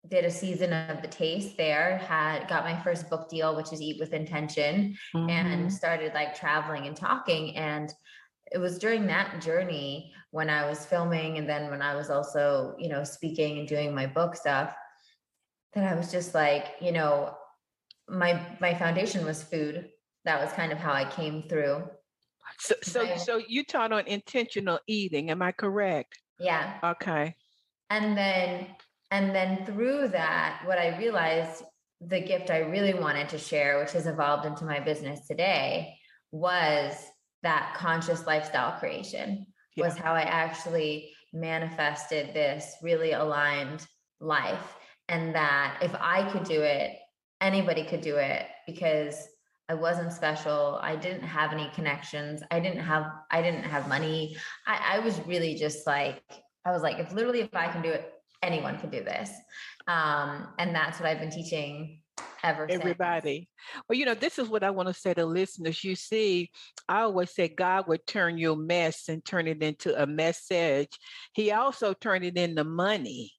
[0.07, 3.81] did a season of the taste there had got my first book deal which is
[3.81, 5.29] eat with intention mm-hmm.
[5.29, 7.93] and started like traveling and talking and
[8.51, 12.75] it was during that journey when I was filming and then when I was also,
[12.77, 14.73] you know, speaking and doing my book stuff
[15.73, 17.35] that I was just like, you know,
[18.07, 19.89] my my foundation was food.
[20.25, 21.83] That was kind of how I came through.
[22.59, 26.17] So so so you taught on intentional eating, am I correct?
[26.39, 26.79] Yeah.
[26.83, 27.35] Okay.
[27.89, 28.67] And then
[29.11, 31.63] and then through that what I realized
[32.01, 35.95] the gift I really wanted to share, which has evolved into my business today,
[36.31, 36.93] was
[37.43, 39.85] that conscious lifestyle creation yeah.
[39.85, 43.85] was how I actually manifested this really aligned
[44.19, 44.75] life.
[45.07, 46.97] And that if I could do it,
[47.41, 49.27] anybody could do it because
[49.69, 50.79] I wasn't special.
[50.81, 52.41] I didn't have any connections.
[52.51, 54.35] I didn't have I didn't have money.
[54.67, 56.21] I, I was really just like
[56.65, 59.29] I was like, if literally if I can do it, anyone can do this.
[59.87, 62.01] Um, and that's what I've been teaching
[62.43, 63.83] ever everybody since.
[63.87, 66.49] well you know this is what i want to say to listeners you see
[66.87, 70.89] i always say god would turn your mess and turn it into a message
[71.33, 73.31] he also turned it into money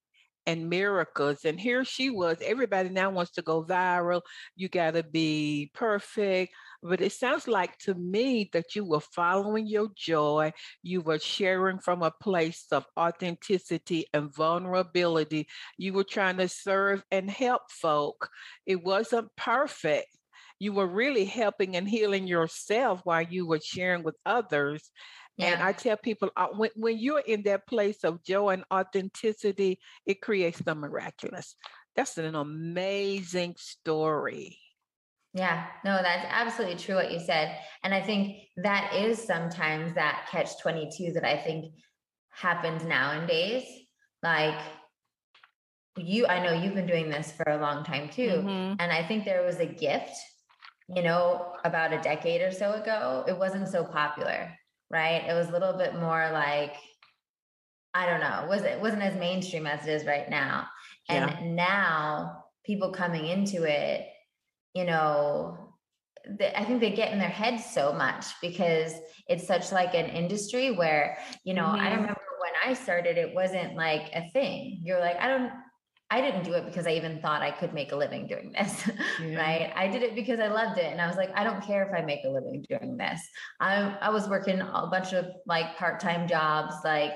[0.47, 1.45] and miracles.
[1.45, 2.38] And here she was.
[2.43, 4.23] Everybody now wants to go viral.
[4.57, 6.53] You got to be perfect.
[6.83, 10.53] But it sounds like to me that you were following your joy.
[10.83, 15.49] You were sharing from a place of authenticity and vulnerability.
[15.77, 18.31] You were trying to serve and help folk.
[18.66, 20.09] It wasn't perfect
[20.61, 24.90] you were really helping and healing yourself while you were sharing with others.
[25.37, 25.55] Yeah.
[25.55, 29.81] And I tell people uh, when, when you're in that place of joy and authenticity,
[30.05, 31.57] it creates the miraculous.
[31.97, 34.60] That's an amazing story.
[35.33, 37.57] Yeah, no, that's absolutely true what you said.
[37.85, 41.73] And I think that is sometimes that catch 22 that I think
[42.31, 43.64] happens nowadays.
[44.23, 44.59] Like
[45.97, 48.29] you, I know you've been doing this for a long time too.
[48.29, 48.75] Mm-hmm.
[48.79, 50.12] And I think there was a gift,
[50.88, 53.25] you know, about a decade or so ago.
[53.29, 54.53] It wasn't so popular,
[54.90, 55.25] right?
[55.29, 56.75] It was a little bit more like,
[57.95, 60.66] I don't know, was it wasn't as mainstream as it is right now.
[61.09, 61.38] And yeah.
[61.43, 64.07] now people coming into it
[64.74, 65.74] you know,
[66.38, 68.92] the, I think they get in their heads so much because
[69.26, 71.80] it's such like an industry where, you know, mm-hmm.
[71.80, 74.80] I remember when I started, it wasn't like a thing.
[74.83, 75.50] You're like, I don't,
[76.12, 78.90] I didn't do it because I even thought I could make a living doing this,
[79.22, 79.38] yeah.
[79.38, 79.72] right?
[79.76, 81.94] I did it because I loved it, and I was like, I don't care if
[81.96, 83.20] I make a living doing this.
[83.61, 87.12] I I was working a bunch of like part time jobs, like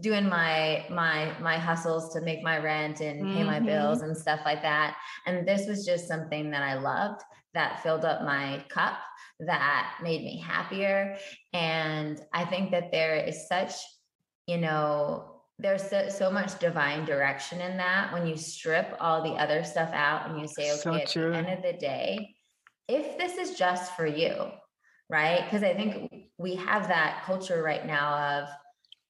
[0.00, 3.36] doing my my my hustles to make my rent and mm-hmm.
[3.36, 4.08] pay my bills mm-hmm.
[4.08, 7.20] and stuff like that and this was just something that i loved
[7.54, 8.98] that filled up my cup
[9.40, 11.16] that made me happier
[11.52, 13.72] and i think that there is such
[14.46, 15.28] you know
[15.58, 19.90] there's so, so much divine direction in that when you strip all the other stuff
[19.92, 22.34] out and you say okay so at the end of the day
[22.88, 24.34] if this is just for you
[25.10, 28.48] right because i think we have that culture right now of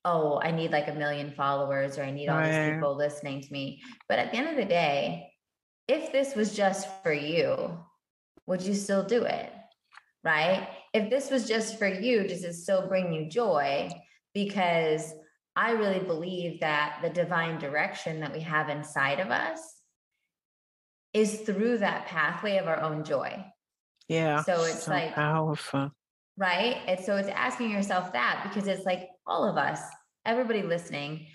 [0.04, 2.66] oh, I need like a million followers or I need all right.
[2.66, 3.82] these people listening to me.
[4.08, 5.32] But at the end of the day,
[5.88, 7.78] if this was just for you,
[8.46, 9.52] would you still do it?
[10.24, 10.68] Right?
[10.92, 13.90] If this was just for you, does it still bring you joy?
[14.34, 15.12] Because
[15.54, 19.60] I really believe that the divine direction that we have inside of us
[21.12, 23.44] is through that pathway of our own joy.
[24.08, 24.42] Yeah.
[24.42, 25.90] So it's so like powerful.
[26.36, 26.78] Right.
[26.86, 29.80] And so it's asking yourself that because it's like all of us,
[30.24, 31.26] everybody listening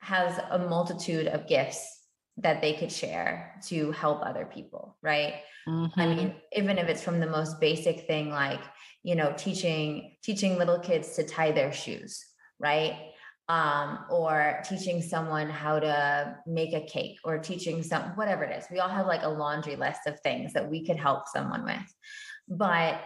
[0.00, 2.00] has a multitude of gifts
[2.38, 5.34] that they could share to help other people, right?
[5.68, 6.00] Mm-hmm.
[6.00, 8.60] I mean, even if it's from the most basic thing like,
[9.02, 12.24] you know, teaching teaching little kids to tie their shoes,
[12.58, 12.96] right?
[13.48, 18.64] Um, or teaching someone how to make a cake or teaching some whatever it is.
[18.70, 21.94] We all have like a laundry list of things that we could help someone with.
[22.48, 23.00] But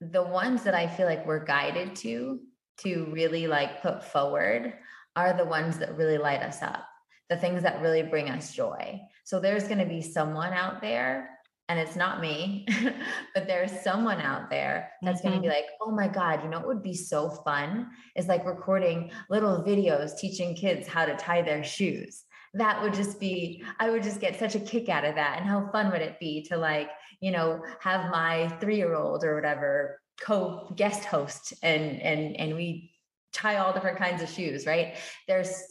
[0.00, 2.40] the ones that I feel like we're guided to
[2.78, 4.74] to really like put forward
[5.16, 6.84] are the ones that really light us up,
[7.30, 9.00] the things that really bring us joy.
[9.24, 11.30] So there's going to be someone out there,
[11.68, 12.66] and it's not me,
[13.34, 15.28] but there's someone out there that's mm-hmm.
[15.28, 17.88] going to be like, oh my God, you know what would be so fun?
[18.16, 22.24] Is like recording little videos teaching kids how to tie their shoes.
[22.54, 25.38] That would just be, I would just get such a kick out of that.
[25.38, 26.88] And how fun would it be to like,
[27.20, 32.54] you know, have my three year old or whatever co guest host and and and
[32.54, 32.90] we
[33.32, 34.96] tie all different kinds of shoes right?
[35.28, 35.62] There's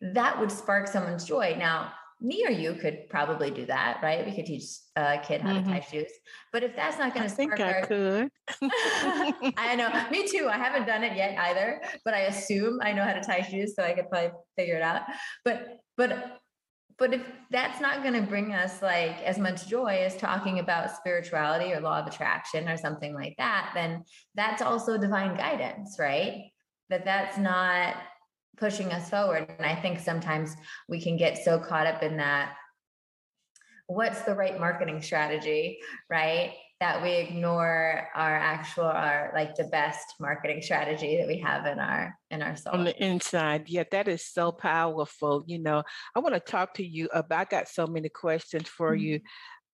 [0.00, 1.56] that would spark someone's joy.
[1.58, 4.26] Now me or you could probably do that right?
[4.26, 4.64] We could teach
[4.96, 5.64] a kid how mm-hmm.
[5.64, 6.10] to tie shoes.
[6.52, 8.30] But if that's not going to spark I our, could.
[9.56, 9.88] I know.
[10.10, 10.48] Me too.
[10.50, 13.74] I haven't done it yet either but i assume i know how to tie shoes
[13.76, 15.02] so i could probably figure it out.
[15.44, 16.37] But but
[16.98, 20.94] but if that's not going to bring us like as much joy as talking about
[20.96, 24.02] spirituality or law of attraction or something like that, then
[24.34, 26.50] that's also divine guidance, right?
[26.90, 27.94] That that's not
[28.56, 29.48] pushing us forward.
[29.58, 30.56] And I think sometimes
[30.88, 32.54] we can get so caught up in that.
[33.86, 35.78] What's the right marketing strategy,
[36.10, 36.52] right?
[36.80, 41.78] That we ignore our actual our like the best marketing strategy that we have in
[41.78, 43.68] our in our soul on the inside.
[43.68, 45.82] Yeah that is so powerful you know.
[46.14, 49.04] I want to talk to you about i got so many questions for mm-hmm.
[49.04, 49.20] you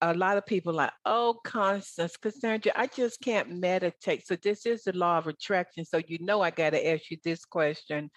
[0.01, 4.27] a lot of people like oh constance cassandra i just can't meditate.
[4.27, 7.19] So this is the law of attraction so you know i got to ask you
[7.23, 8.11] this question.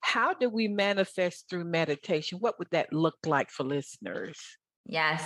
[0.00, 2.38] How do we manifest through meditation?
[2.38, 4.38] What would that look like for listeners?
[4.84, 5.22] Yes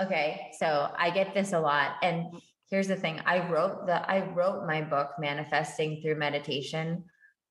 [0.00, 1.96] Okay, so I get this a lot.
[2.02, 2.26] And
[2.70, 7.04] here's the thing I wrote the I wrote my book Manifesting Through Meditation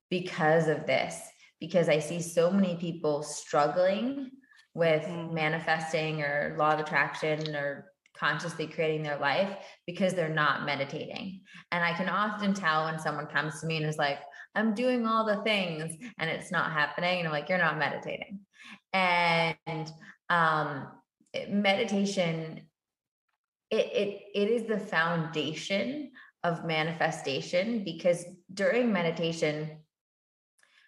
[0.10, 1.20] because of this,
[1.60, 4.30] because I see so many people struggling
[4.76, 5.34] with mm.
[5.34, 9.50] manifesting or law of attraction or consciously creating their life
[9.88, 11.42] because they're not meditating.
[11.72, 14.20] And I can often tell when someone comes to me and is like,
[14.54, 17.20] I'm doing all the things and it's not happening.
[17.20, 18.40] And I'm like, you're not meditating.
[18.94, 19.92] And
[20.30, 20.88] um,
[21.50, 22.62] meditation
[23.72, 26.12] it, it it is the foundation
[26.44, 29.78] of manifestation because during meditation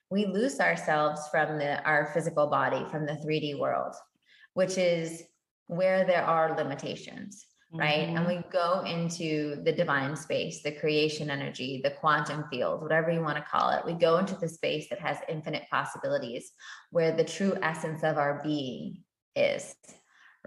[0.10, 3.96] we lose ourselves from the our physical body from the 3D world
[4.54, 5.24] which is
[5.68, 8.10] where there are limitations right?
[8.10, 8.28] And Mhm.
[8.28, 13.38] we go into the divine space, the creation energy, the quantum field, whatever you want
[13.38, 13.86] to call it.
[13.86, 16.52] We go into the space that has infinite possibilities
[16.92, 19.04] where the true essence of our being
[19.36, 19.76] is,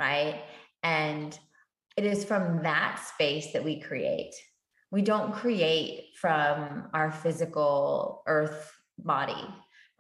[0.00, 0.40] right?
[0.82, 1.38] And
[1.96, 4.34] it is from that space that we create.
[4.90, 9.46] We don't create from our physical earth body,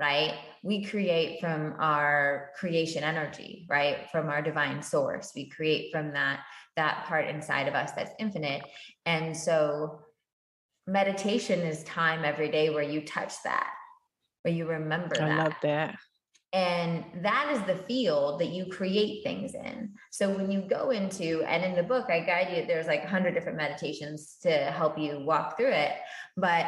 [0.00, 0.34] right?
[0.64, 4.08] We create from our creation energy, right?
[4.10, 5.32] From our divine source.
[5.36, 6.40] We create from that
[6.76, 8.62] that part inside of us that's infinite.
[9.04, 10.00] And so
[10.86, 13.70] meditation is time every day where you touch that,
[14.42, 15.44] where you remember I that.
[15.44, 15.96] love that.
[16.52, 19.92] And that is the field that you create things in.
[20.10, 23.34] So when you go into, and in the book, I guide you, there's like 100
[23.34, 25.92] different meditations to help you walk through it.
[26.36, 26.66] But,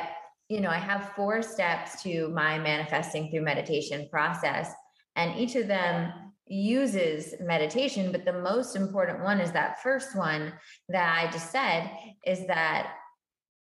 [0.49, 4.71] you know, I have four steps to my manifesting through meditation process.
[5.17, 6.13] And each of them
[6.47, 8.13] uses meditation.
[8.13, 10.53] But the most important one is that first one
[10.91, 11.91] that I just said
[12.25, 12.95] is that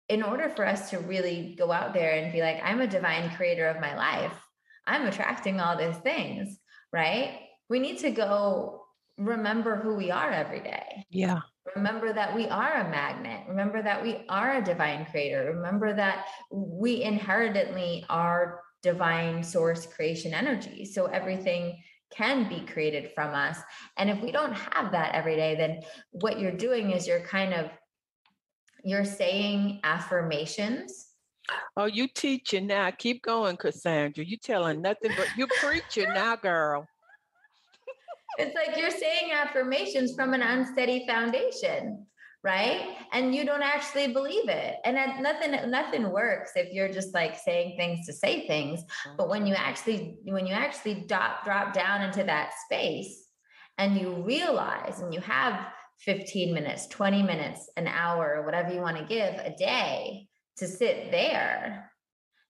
[0.07, 3.35] in order for us to really go out there and be like, I'm a divine
[3.35, 4.39] creator of my life,
[4.87, 6.57] I'm attracting all these things,
[6.91, 7.39] right?
[7.69, 8.85] We need to go
[9.17, 11.05] remember who we are every day.
[11.09, 11.39] Yeah.
[11.75, 13.41] Remember that we are a magnet.
[13.47, 15.51] Remember that we are a divine creator.
[15.55, 20.85] Remember that we inherently are divine source creation energy.
[20.85, 21.81] So everything
[22.11, 23.57] can be created from us.
[23.97, 25.81] And if we don't have that every day, then
[26.11, 27.71] what you're doing is you're kind of
[28.83, 31.04] you're saying affirmations
[31.77, 32.89] Oh, you teaching now.
[32.91, 34.23] Keep going, Cassandra.
[34.23, 36.87] You telling nothing but you preaching now, girl.
[38.37, 42.05] It's like you're saying affirmations from an unsteady foundation,
[42.43, 42.97] right?
[43.13, 44.77] And you don't actually believe it.
[44.83, 48.81] And that nothing nothing works if you're just like saying things to say things.
[49.17, 53.29] But when you actually when you actually drop drop down into that space
[53.77, 55.67] and you realize and you have
[55.99, 60.27] 15 minutes, 20 minutes, an hour, whatever you want to give a day
[60.57, 61.91] to sit there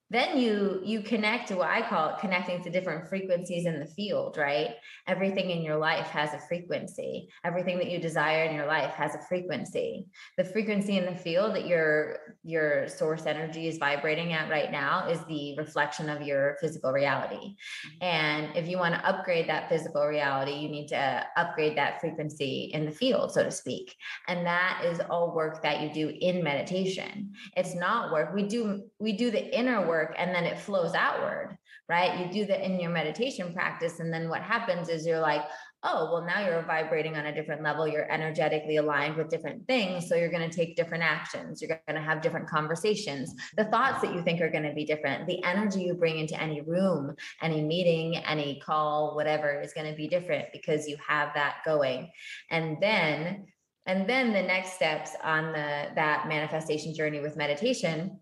[0.09, 3.85] then you you connect to what i call it connecting to different frequencies in the
[3.85, 4.75] field right?
[5.07, 7.29] Everything in your life has a frequency.
[7.43, 10.07] Everything that you desire in your life has a frequency.
[10.37, 15.07] The frequency in the field that your your source energy is vibrating at right now
[15.07, 17.55] is the reflection of your physical reality.
[18.01, 22.71] And if you want to upgrade that physical reality you need to upgrade that frequency
[22.73, 23.95] in the field so to speak.
[24.27, 27.33] And that is all work that you do in meditation.
[27.55, 31.57] It's not work we do we do the inner work and then it flows outward
[31.87, 32.19] right?
[32.19, 35.43] You do that in your meditation practice and then what happens is you're like
[35.87, 37.87] oh well now you're vibrating on a different level.
[37.87, 40.09] You're energetically aligned with different things.
[40.09, 41.61] So you're going to take different actions.
[41.61, 43.33] You're going to have different conversations.
[43.55, 46.41] The thoughts that you think are going to be different the energy you bring into
[46.41, 51.29] any room any meeting any call whatever is going to be different because you have
[51.35, 52.09] that going.
[52.49, 53.45] And then
[53.85, 58.19] and then the next steps on the that manifestation journey with meditation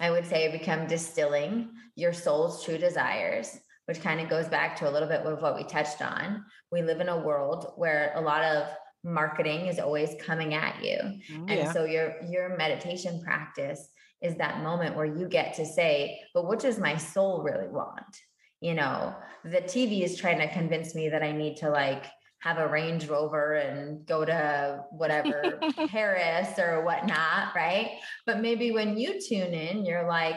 [0.00, 4.88] I would say become distilling your soul's true desires, which kind of goes back to
[4.88, 6.44] a little bit of what we touched on.
[6.70, 8.68] We live in a world where a lot of
[9.04, 10.98] marketing is always coming at you.
[11.02, 11.72] Oh, and Yeah.
[11.72, 13.88] so your your meditation practice
[14.22, 18.16] is that moment where you get to say, but what does my soul really want?
[18.60, 19.14] You know,
[19.44, 22.06] the TV is trying to convince me that I need to like
[22.42, 28.00] have a Range Rover and go to whatever Paris or whatnot, right?
[28.26, 30.36] But maybe when you tune in, you're like,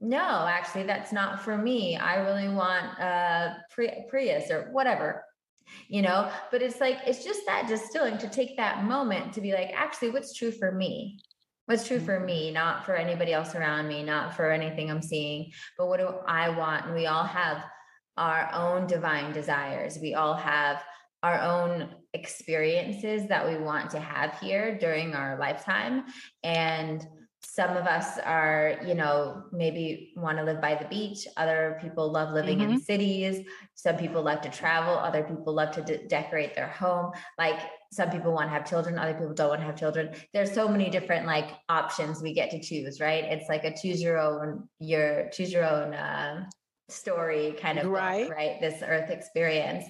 [0.00, 1.96] no, actually, that's not for me.
[1.96, 5.24] I really want a Pri- Prius or whatever,
[5.88, 6.30] you know.
[6.50, 10.10] But it's like it's just that distilling to take that moment to be like, actually,
[10.10, 11.20] what's true for me?
[11.66, 12.54] What's true for me, mm-hmm.
[12.54, 16.48] not for anybody else around me, not for anything I'm seeing, but what do I
[16.48, 16.86] want?
[16.86, 17.62] And we all have
[18.16, 19.98] our own divine desires.
[20.00, 20.82] We all have
[21.22, 26.04] our own experiences that we want to have here during our lifetime.
[26.42, 27.06] And
[27.42, 31.26] some of us are, you know, maybe want to live by the beach.
[31.36, 33.46] Other people love living in cities.
[33.74, 34.94] Some people love to travel.
[34.94, 37.12] Other people love to de- decorate their home.
[37.38, 37.58] Like
[37.92, 38.98] some people want to have children.
[38.98, 40.14] Other people don't want to have children.
[40.34, 43.24] There's so many different like options we get to choose, right?
[43.24, 46.44] It's like a choose your own, your choose your own, uh,
[46.90, 48.30] story kind of book, Right.
[48.30, 49.84] right this earth experience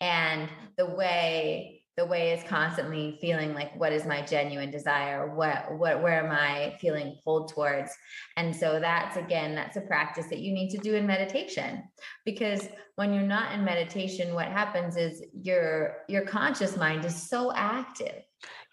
[0.00, 5.76] and the way the way is constantly feeling like what is my genuine desire what
[5.76, 7.92] what where am i feeling pulled towards
[8.38, 11.82] and so that's again that's a practice that you need to do in meditation
[12.24, 17.52] because when you're not in meditation what happens is your your conscious mind is so
[17.54, 18.22] active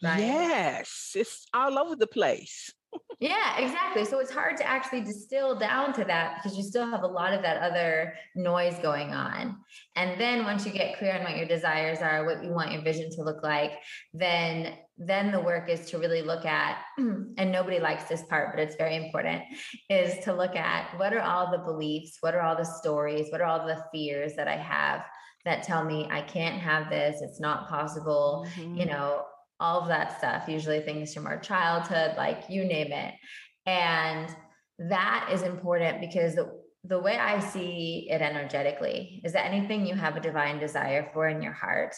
[0.04, 0.20] right?
[0.20, 1.12] Yes.
[1.16, 2.74] It's all over the place.
[3.20, 4.06] Yeah, exactly.
[4.06, 7.34] So it's hard to actually distill down to that because you still have a lot
[7.34, 9.58] of that other noise going on.
[9.98, 12.82] And then once you get clear on what your desires are, what you want your
[12.82, 13.74] vision to look like,
[14.14, 18.62] then then the work is to really look at, and nobody likes this part, but
[18.62, 19.42] it's very important,
[19.90, 23.40] is to look at what are all the beliefs, what are all the stories, what
[23.40, 25.06] are all the fears that I have
[25.46, 28.76] that tell me I can't have this, it's not possible, mm-hmm.
[28.76, 29.24] you know,
[29.60, 33.14] all of that stuff, usually things from our childhood, like you name it.
[33.66, 34.34] And
[34.80, 36.52] that is important because the,
[36.86, 41.28] the way I see it energetically is that anything you have a divine desire for
[41.28, 41.94] in your heart,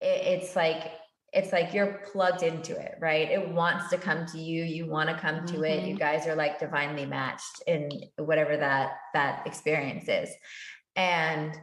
[0.00, 0.92] it, it's like
[1.32, 3.28] it's like you're plugged into it, right?
[3.28, 4.62] It wants to come to you.
[4.62, 5.64] You want to come to mm-hmm.
[5.64, 5.82] it.
[5.82, 5.98] You mm-hmm.
[5.98, 10.30] guys are like divinely matched in whatever that that experience is.
[10.94, 11.58] And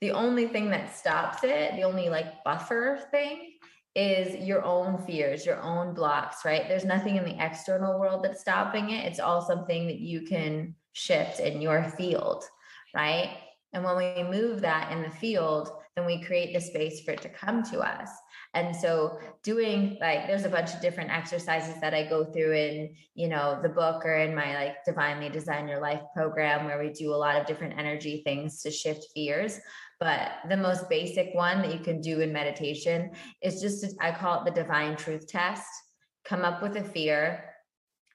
[0.00, 3.51] the only thing that stops it, the only like buffer thing
[3.94, 6.66] is your own fears, your own blocks, right?
[6.66, 9.04] There's nothing in the external world that's stopping it.
[9.04, 12.44] It's all something that you can shift in your field,
[12.94, 13.36] right?
[13.72, 17.20] And when we move that in the field, then we create the space for it
[17.22, 18.08] to come to us.
[18.54, 22.94] And so doing like there's a bunch of different exercises that I go through in,
[23.14, 26.90] you know, the book or in my like divinely design your life program where we
[26.90, 29.58] do a lot of different energy things to shift fears.
[30.02, 34.40] But the most basic one that you can do in meditation is just I call
[34.40, 35.62] it the divine truth test.
[36.24, 37.44] Come up with a fear.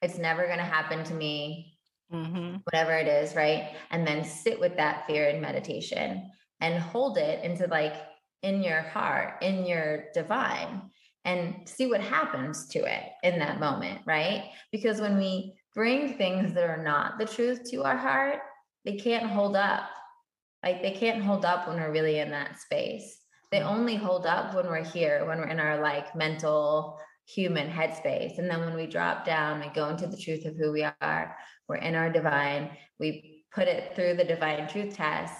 [0.01, 1.77] It's never going to happen to me.
[2.13, 2.57] Mm-hmm.
[2.65, 3.73] Whatever it is, right?
[3.89, 6.29] And then sit with that fear in meditation
[6.59, 7.95] and hold it into like
[8.43, 10.81] in your heart, in your divine,
[11.23, 14.51] and see what happens to it in that moment, right?
[14.73, 18.39] Because when we bring things that are not the truth to our heart,
[18.83, 19.85] they can't hold up.
[20.67, 23.21] Like they can't hold up when we're really in that space.
[23.53, 23.71] They mm.
[23.71, 28.37] only hold up when we're here, when we're in our like mental human headspace.
[28.37, 31.37] And then when we drop down and go into the truth of who we are,
[31.69, 35.33] we're in our divine, we put it through the divine truth test.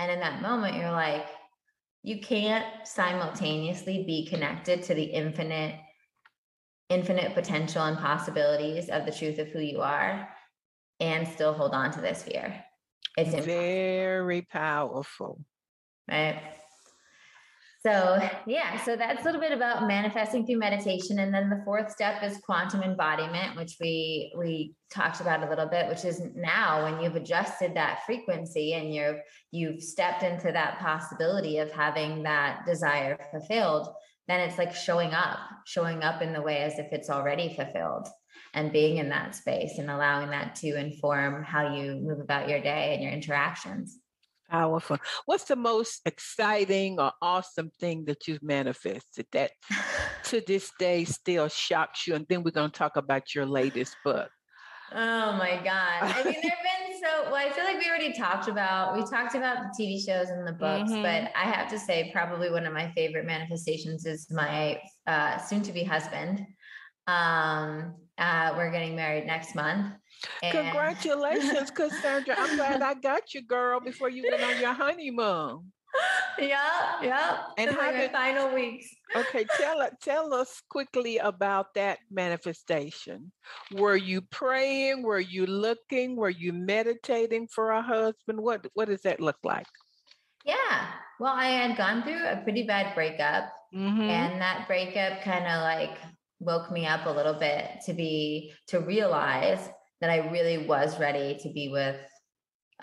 [0.00, 1.28] And in that moment, you're like,
[2.02, 5.76] you can't simultaneously be connected to the infinite
[6.90, 10.28] infinite potential and possibilities of the truth of who you are
[10.98, 12.62] and still hold on to this fear
[13.16, 15.40] it's very powerful.
[16.10, 16.40] Right?
[17.86, 21.90] So, yeah, so that's a little bit about manifesting through meditation and then the fourth
[21.90, 26.84] step is quantum embodiment, which we we talked about a little bit, which is now
[26.84, 29.18] when you've adjusted that frequency and you've
[29.50, 33.88] you've stepped into that possibility of having that desire fulfilled,
[34.28, 38.08] then it's like showing up, showing up in the way as if it's already fulfilled
[38.54, 42.60] and being in that space and allowing that to inform how you move about your
[42.60, 43.98] day and your interactions.
[44.48, 44.98] Powerful.
[45.26, 49.50] What's the most exciting or awesome thing that you've manifested that
[50.24, 52.14] to this day still shocks you?
[52.14, 54.30] And then we're going to talk about your latest book.
[54.92, 56.02] Oh my God.
[56.02, 59.02] I mean, there have been so, well, I feel like we already talked about, we
[59.02, 61.02] talked about the TV shows and the books, mm-hmm.
[61.02, 65.62] but I have to say, probably one of my favorite manifestations is my uh, soon
[65.62, 66.46] to be husband.
[67.06, 69.92] Um, uh, we're getting married next month.
[70.50, 72.34] Congratulations, Cassandra.
[72.38, 75.72] I'm glad I got you, girl, before you went on your honeymoon.
[76.38, 77.42] yeah, yeah.
[77.58, 78.86] And how did, final weeks.
[79.14, 83.30] Okay, tell tell us quickly about that manifestation.
[83.72, 85.02] Were you praying?
[85.02, 86.16] Were you looking?
[86.16, 88.40] Were you meditating for a husband?
[88.40, 89.66] What what does that look like?
[90.44, 90.88] Yeah.
[91.20, 93.52] Well, I had gone through a pretty bad breakup.
[93.74, 94.02] Mm-hmm.
[94.02, 95.98] And that breakup kind of like
[96.40, 99.68] woke me up a little bit to be to realize
[100.00, 101.96] that I really was ready to be with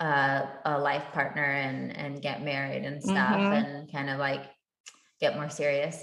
[0.00, 3.52] uh, a life partner and and get married and stuff mm-hmm.
[3.52, 4.42] and kind of like
[5.20, 6.02] get more serious.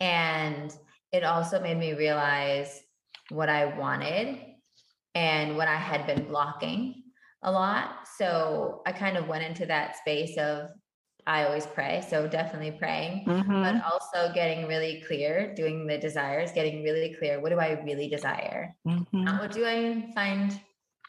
[0.00, 0.74] And
[1.12, 2.82] it also made me realize
[3.30, 4.38] what I wanted
[5.14, 7.02] and what I had been blocking
[7.42, 8.06] a lot.
[8.16, 10.68] So I kind of went into that space of
[11.28, 12.02] I always pray.
[12.08, 13.62] So definitely praying, mm-hmm.
[13.62, 17.38] but also getting really clear, doing the desires, getting really clear.
[17.38, 18.74] What do I really desire?
[18.86, 19.24] Mm-hmm.
[19.24, 20.58] Not what do I find,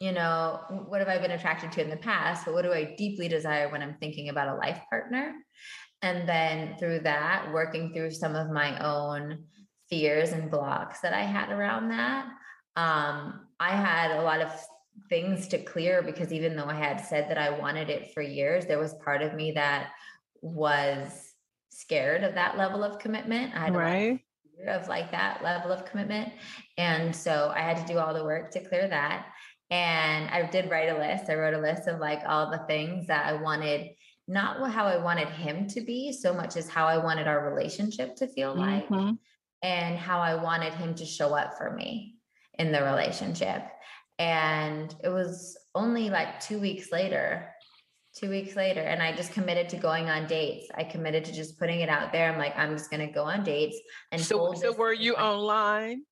[0.01, 2.95] you know, what have I been attracted to in the past, but what do I
[2.97, 5.33] deeply desire when I'm thinking about a life partner?
[6.01, 9.45] And then through that, working through some of my own
[9.89, 12.25] fears and blocks that I had around that.
[12.75, 14.51] Um, I had a lot of
[15.07, 18.65] things to clear because even though I had said that I wanted it for years,
[18.65, 19.91] there was part of me that
[20.41, 21.33] was
[21.69, 23.53] scared of that level of commitment.
[23.55, 24.19] I had right.
[24.67, 26.33] of like that level of commitment.
[26.77, 29.27] And so I had to do all the work to clear that.
[29.69, 31.29] And I did write a list.
[31.29, 33.91] I wrote a list of like all the things that I wanted,
[34.27, 38.15] not how I wanted him to be so much as how I wanted our relationship
[38.17, 38.93] to feel mm-hmm.
[38.93, 39.15] like
[39.61, 42.15] and how I wanted him to show up for me
[42.57, 43.63] in the relationship.
[44.17, 47.53] And it was only like two weeks later
[48.15, 50.67] two weeks later and i just committed to going on dates.
[50.75, 52.31] I committed to just putting it out there.
[52.31, 53.79] I'm like i'm just going to go on dates
[54.11, 56.03] and so so were you online?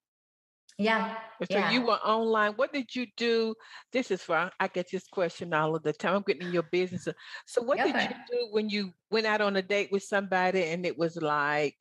[0.78, 1.72] Yeah so yeah.
[1.72, 2.54] you were online.
[2.54, 3.54] What did you do?
[3.92, 6.16] This is for i get this question all of the time.
[6.16, 7.08] I'm getting in your business.
[7.46, 10.86] So what did you do when you went out on a date with somebody and
[10.86, 11.76] it was like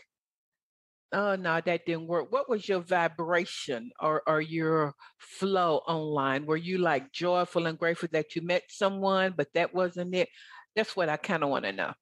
[1.13, 2.33] oh no that didn't work.
[2.33, 6.47] What was your vibration or, or your flow online?
[6.47, 10.29] Were you like joyful and grateful that you met someone but that wasn't it?
[10.75, 11.93] That's what i kind of want to know.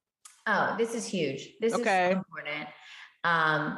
[0.47, 1.49] Oh this is huge.
[1.59, 2.07] This okay.
[2.07, 2.67] is so important.
[3.23, 3.77] Um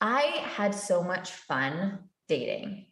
[0.00, 0.20] i
[0.56, 1.98] had so much fun
[2.28, 2.86] dating.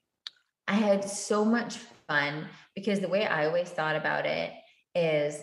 [0.68, 1.76] I had so much
[2.08, 4.52] fun because the way i always thought about it
[4.94, 5.40] is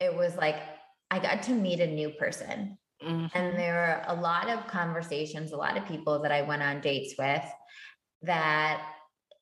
[0.00, 0.56] it was like
[1.10, 3.26] i got to meet a new person Mm-hmm.
[3.36, 3.74] And there
[4.06, 7.44] were a lot of conversations, a lot of people that I went on dates with
[8.22, 8.82] that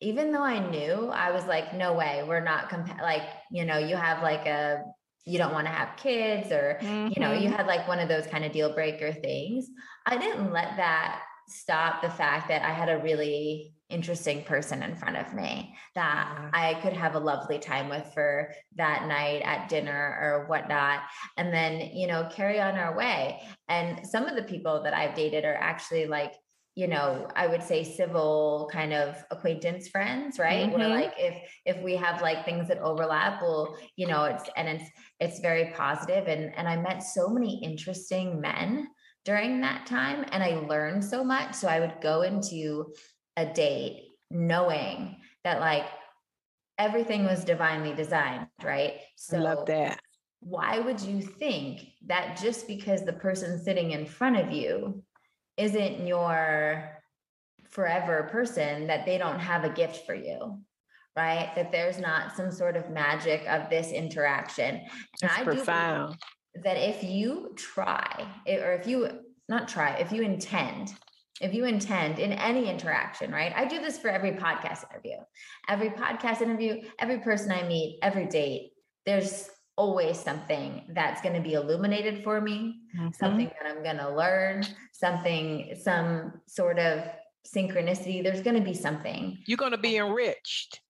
[0.00, 3.22] even though I knew, I was like, no way, we're not compa- like,
[3.52, 4.82] you know, you have like a,
[5.24, 7.12] you don't want to have kids or, mm-hmm.
[7.14, 7.56] you know, you mm-hmm.
[7.56, 9.68] had like one of those kind of deal breaker things.
[10.04, 14.96] I didn't let that stop the fact that I had a really interesting person in
[14.96, 19.68] front of me that I could have a lovely time with for that night at
[19.68, 21.00] dinner or whatnot.
[21.36, 23.42] And then, you know, carry on our way.
[23.68, 26.32] And some of the people that I've dated are actually like,
[26.74, 30.78] you know i would say civil kind of acquaintance friends right mm-hmm.
[30.78, 34.68] where like if if we have like things that overlap well you know it's and
[34.68, 34.90] it's
[35.20, 38.88] it's very positive and and i met so many interesting men
[39.24, 42.86] during that time and i learned so much so i would go into
[43.36, 45.86] a date knowing that like
[46.78, 48.94] everything was divinely designed, right?
[49.16, 50.00] So I love that.
[50.40, 55.02] Why would you think that just because the person sitting in front of you
[55.56, 57.02] isn't your
[57.68, 60.58] forever person that they don't have a gift for you?
[61.14, 61.52] Right?
[61.54, 64.80] That there's not some sort of magic of this interaction.
[65.20, 66.16] That's and I profound.
[66.54, 70.94] do that if you try, eh, or if you not try, if you intend
[71.40, 73.52] if you intend in any interaction, right?
[73.56, 75.16] I do this for every podcast interview.
[75.68, 78.72] Every podcast interview, every person I meet, every date,
[79.06, 83.08] there's always something that's going to be illuminated for me, mm-hmm.
[83.12, 87.04] something that I'm going to learn, something, some sort of
[87.46, 88.22] synchronicity.
[88.22, 89.38] There's going to be something.
[89.46, 90.80] You're going to be enriched.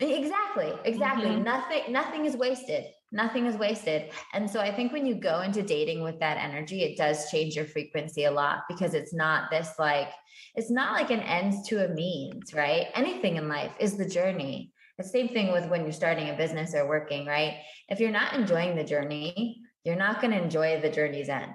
[0.00, 0.72] Exactly.
[0.84, 1.30] Exactly.
[1.30, 1.44] Mm-hmm.
[1.44, 4.10] Nothing, nothing is wasted nothing is wasted.
[4.34, 7.54] And so I think when you go into dating with that energy, it does change
[7.54, 10.08] your frequency a lot because it's not this like,
[10.56, 12.88] it's not like an ends to a means, right?
[12.94, 14.72] Anything in life is the journey.
[14.98, 17.58] The same thing with when you're starting a business or working, right?
[17.88, 21.54] If you're not enjoying the journey, you're not going to enjoy the journey's end.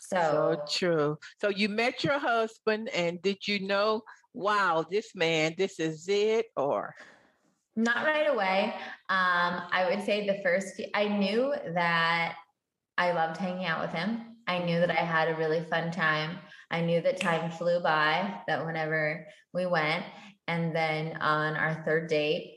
[0.00, 1.18] So, so true.
[1.40, 4.02] So you met your husband, and did you know,
[4.34, 6.94] wow, this man, this is it, or
[7.76, 8.74] not right away.
[9.08, 12.36] Um, I would say the first, I knew that
[12.98, 14.36] I loved hanging out with him.
[14.46, 16.38] I knew that I had a really fun time.
[16.70, 20.04] I knew that time flew by, that whenever we went.
[20.48, 22.56] And then on our third date,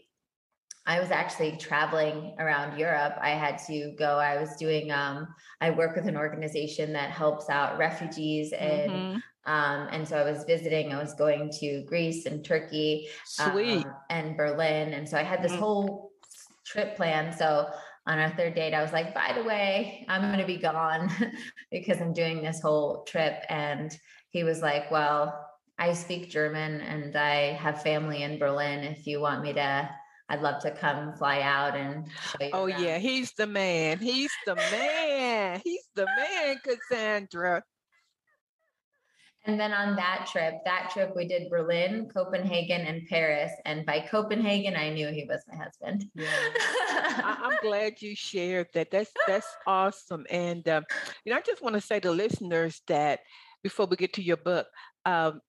[0.85, 3.13] I was actually traveling around Europe.
[3.21, 4.17] I had to go.
[4.17, 4.91] I was doing.
[4.91, 5.27] Um,
[5.61, 9.17] I work with an organization that helps out refugees and mm-hmm.
[9.45, 13.85] Um, and so I was visiting, I was going to Greece and Turkey Sweet.
[13.85, 14.93] Um, and Berlin.
[14.93, 15.61] And so I had this mm-hmm.
[15.61, 16.11] whole
[16.65, 17.35] trip planned.
[17.35, 17.67] So
[18.05, 21.09] on our third date, I was like, by the way, I'm going to be gone
[21.71, 23.43] because I'm doing this whole trip.
[23.49, 23.95] And
[24.29, 25.47] he was like, well,
[25.77, 28.83] I speak German and I have family in Berlin.
[28.83, 29.89] If you want me to,
[30.29, 32.07] I'd love to come fly out and
[32.53, 32.81] Oh around.
[32.81, 33.99] yeah, he's the man.
[33.99, 35.61] He's the man.
[35.63, 37.63] He's the man, Cassandra.
[39.45, 43.51] And then on that trip, that trip we did Berlin, Copenhagen, and Paris.
[43.65, 46.05] And by Copenhagen, I knew he was my husband.
[46.15, 46.27] Yeah.
[46.89, 48.89] I, am glad you shared that.
[48.89, 50.25] That's that's awesome.
[50.29, 50.85] And um,
[51.25, 53.19] you know, I just want to say to listeners that
[53.63, 54.67] before we get to your book,
[55.05, 55.41] um,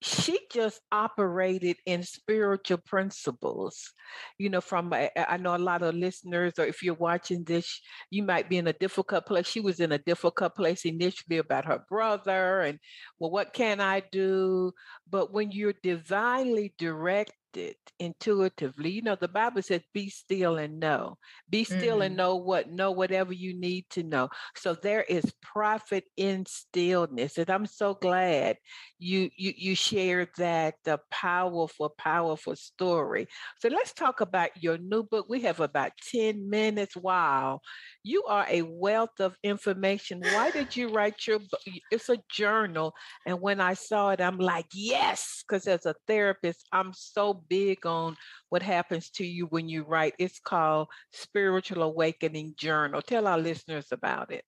[0.00, 3.92] she just operated in spiritual principles
[4.38, 7.80] you know from i know a lot of listeners or if you're watching this
[8.10, 11.64] you might be in a difficult place she was in a difficult place initially about
[11.64, 12.78] her brother and
[13.18, 14.72] well what can i do?
[15.10, 18.90] But when you're divinely direct it intuitively.
[18.90, 21.16] You know, the Bible says, be still and know.
[21.48, 22.02] Be still mm-hmm.
[22.02, 24.28] and know what, know whatever you need to know.
[24.56, 27.38] So there is profit in stillness.
[27.38, 28.56] And I'm so glad
[28.98, 33.28] you you you shared that the powerful, powerful story.
[33.60, 35.26] So let's talk about your new book.
[35.28, 36.96] We have about 10 minutes.
[36.96, 37.60] Wow.
[38.02, 40.20] You are a wealth of information.
[40.20, 41.60] Why did you write your book?
[41.90, 42.94] It's a journal.
[43.26, 47.84] And when I saw it, I'm like, yes, because as a therapist, I'm so big
[47.86, 48.16] on
[48.48, 50.14] what happens to you when you write.
[50.18, 53.02] It's called Spiritual Awakening Journal.
[53.02, 54.44] Tell our listeners about it.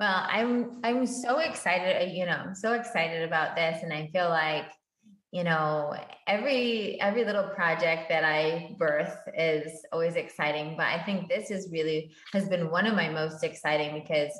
[0.00, 4.08] Well, I'm I'm so excited, uh, you know, I'm so excited about this and I
[4.12, 4.64] feel like
[5.32, 5.94] you know
[6.26, 11.70] every every little project that i birth is always exciting but i think this is
[11.72, 14.30] really has been one of my most exciting because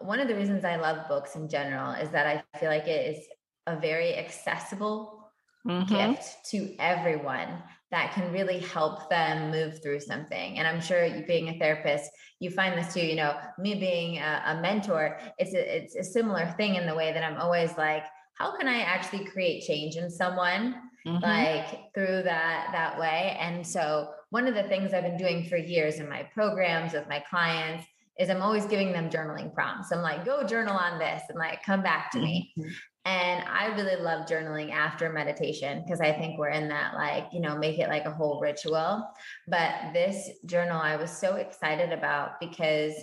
[0.00, 3.16] one of the reasons i love books in general is that i feel like it
[3.16, 3.24] is
[3.66, 5.24] a very accessible
[5.66, 5.92] mm-hmm.
[5.92, 10.58] gift to everyone that can really help them move through something.
[10.58, 14.18] And I'm sure you being a therapist, you find this too, you know, me being
[14.18, 17.76] a, a mentor, it's a, it's a similar thing in the way that I'm always
[17.78, 18.02] like,
[18.34, 20.76] how can I actually create change in someone?
[21.06, 21.22] Mm-hmm.
[21.22, 25.58] like through that that way and so one of the things i've been doing for
[25.58, 27.84] years in my programs with my clients
[28.18, 31.62] is i'm always giving them journaling prompts i'm like go journal on this and like
[31.62, 32.70] come back to me mm-hmm.
[33.06, 37.40] And I really love journaling after meditation because I think we're in that, like, you
[37.40, 39.06] know, make it like a whole ritual.
[39.46, 42.94] But this journal I was so excited about because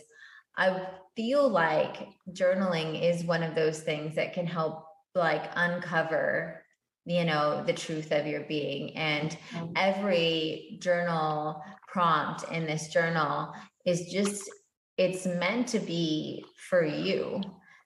[0.58, 6.64] I feel like journaling is one of those things that can help, like, uncover,
[7.06, 8.96] you know, the truth of your being.
[8.96, 9.74] And mm-hmm.
[9.76, 13.54] every journal prompt in this journal
[13.86, 14.50] is just,
[14.98, 17.42] it's meant to be for you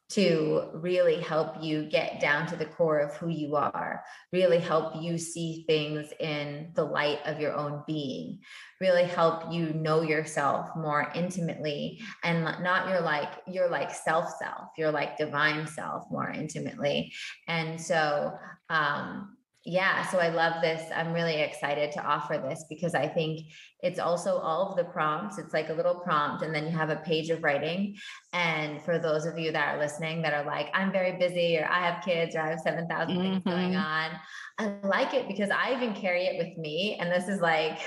[0.08, 5.02] to really help you get down to the core of who you are, really help
[5.02, 8.40] you see things in the light of your own being,
[8.80, 14.70] really help you know yourself more intimately and not your like your like self self,
[14.78, 17.12] your like divine self more intimately.
[17.48, 18.34] And so
[18.70, 19.35] um
[19.68, 20.92] yeah, so I love this.
[20.96, 23.48] I'm really excited to offer this because I think
[23.82, 25.40] it's also all of the prompts.
[25.40, 27.96] It's like a little prompt, and then you have a page of writing.
[28.32, 31.68] And for those of you that are listening that are like, I'm very busy, or
[31.68, 33.24] I have kids, or I have 7,000 mm-hmm.
[33.24, 33.82] things going mm-hmm.
[33.82, 34.12] on,
[34.60, 36.98] I like it because I even carry it with me.
[37.00, 37.80] And this is like,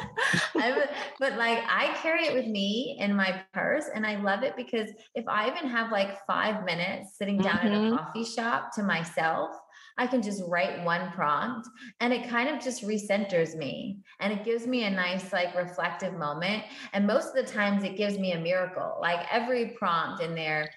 [0.54, 4.88] but like I carry it with me in my purse and I love it because
[5.14, 7.74] if I even have like five minutes sitting down mm-hmm.
[7.74, 9.50] in a coffee shop to myself,
[9.98, 11.68] I can just write one prompt
[12.00, 16.14] and it kind of just recenters me and it gives me a nice, like, reflective
[16.14, 16.64] moment.
[16.92, 18.98] And most of the times it gives me a miracle.
[19.00, 20.68] Like every prompt in there,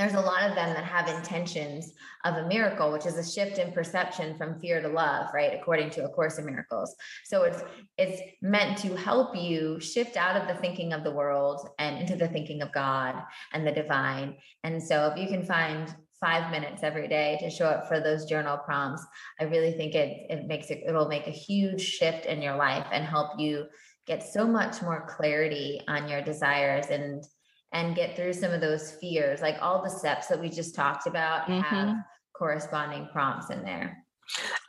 [0.00, 1.92] there's a lot of them that have intentions
[2.24, 5.90] of a miracle which is a shift in perception from fear to love right according
[5.90, 7.62] to a course in miracles so it's
[7.98, 12.16] it's meant to help you shift out of the thinking of the world and into
[12.16, 13.14] the thinking of god
[13.52, 17.66] and the divine and so if you can find five minutes every day to show
[17.66, 19.04] up for those journal prompts,
[19.40, 22.86] I really think it it makes it it'll make a huge shift in your life
[22.92, 23.66] and help you
[24.06, 27.24] get so much more clarity on your desires and
[27.72, 29.40] and get through some of those fears.
[29.40, 31.60] Like all the steps that we just talked about mm-hmm.
[31.60, 31.96] have
[32.36, 34.04] corresponding prompts in there.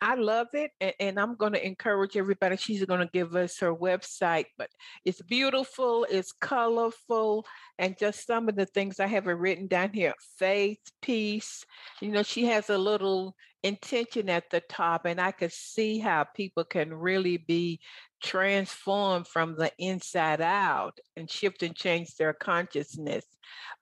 [0.02, 0.72] I love it.
[0.80, 2.58] And, and I'm going to encourage everybody.
[2.58, 4.70] She's going to give us her website, but
[5.06, 7.46] it's beautiful, it's colorful,
[7.78, 11.66] and just some of the things I have written down here faith, peace.
[12.02, 16.26] You know, she has a little intention at the top, and I could see how
[16.36, 17.80] people can really be
[18.24, 23.26] transformed from the inside out and shift and change their consciousness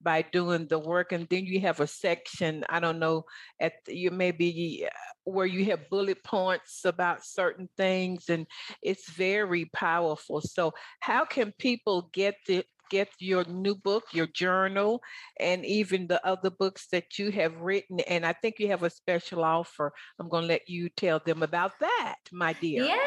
[0.01, 1.11] by doing the work.
[1.11, 3.23] And then you have a section, I don't know,
[3.59, 4.89] at you maybe uh,
[5.23, 8.47] where you have bullet points about certain things, and
[8.81, 10.41] it's very powerful.
[10.41, 15.01] So, how can people get the get your new book, your journal,
[15.39, 17.99] and even the other books that you have written.
[18.01, 19.93] And I think you have a special offer.
[20.19, 22.85] I'm going to let you tell them about that, my dear.
[22.85, 22.97] Yeah.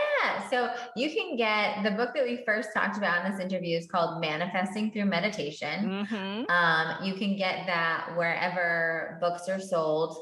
[0.50, 3.86] So you can get the book that we first talked about in this interview is
[3.86, 6.06] called Manifesting Through Meditation.
[6.06, 6.50] Mm-hmm.
[6.50, 10.16] Um, you can get that wherever books are sold.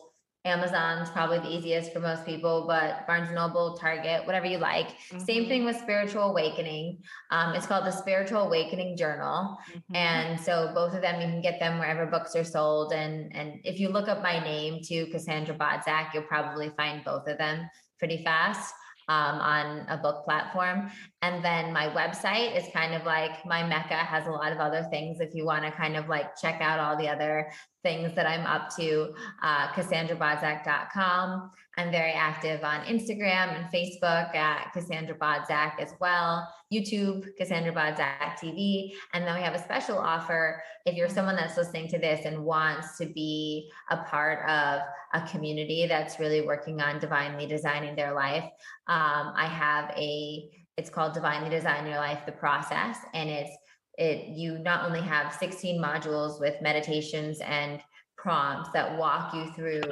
[0.46, 4.88] Amazon's probably the easiest for most people, but Barnes and Noble, Target, whatever you like.
[4.88, 5.18] Mm-hmm.
[5.18, 6.98] Same thing with Spiritual Awakening.
[7.30, 9.94] Um, it's called the Spiritual Awakening Journal, mm-hmm.
[9.94, 12.94] and so both of them you can get them wherever books are sold.
[12.94, 17.28] And and if you look up my name too, Cassandra Bodzak, you'll probably find both
[17.28, 18.72] of them pretty fast
[19.10, 20.90] um, on a book platform.
[21.22, 24.86] And then my website is kind of like my mecca has a lot of other
[24.90, 25.20] things.
[25.20, 27.50] If you want to kind of like check out all the other
[27.82, 29.12] things that I'm up to,
[29.42, 31.50] uh, CassandraBodzak.com.
[31.76, 36.48] I'm very active on Instagram and Facebook at Cassandra Bodzak as well.
[36.72, 38.92] YouTube, Cassandra Bodzak TV.
[39.14, 42.44] And then we have a special offer if you're someone that's listening to this and
[42.44, 44.82] wants to be a part of
[45.14, 48.44] a community that's really working on divinely designing their life.
[48.86, 52.96] Um, I have a, it's called Divinely Design Your Life, the process.
[53.14, 53.50] And it's,
[53.98, 57.80] it, you not only have 16 modules with meditations and
[58.16, 59.82] prompts that walk you through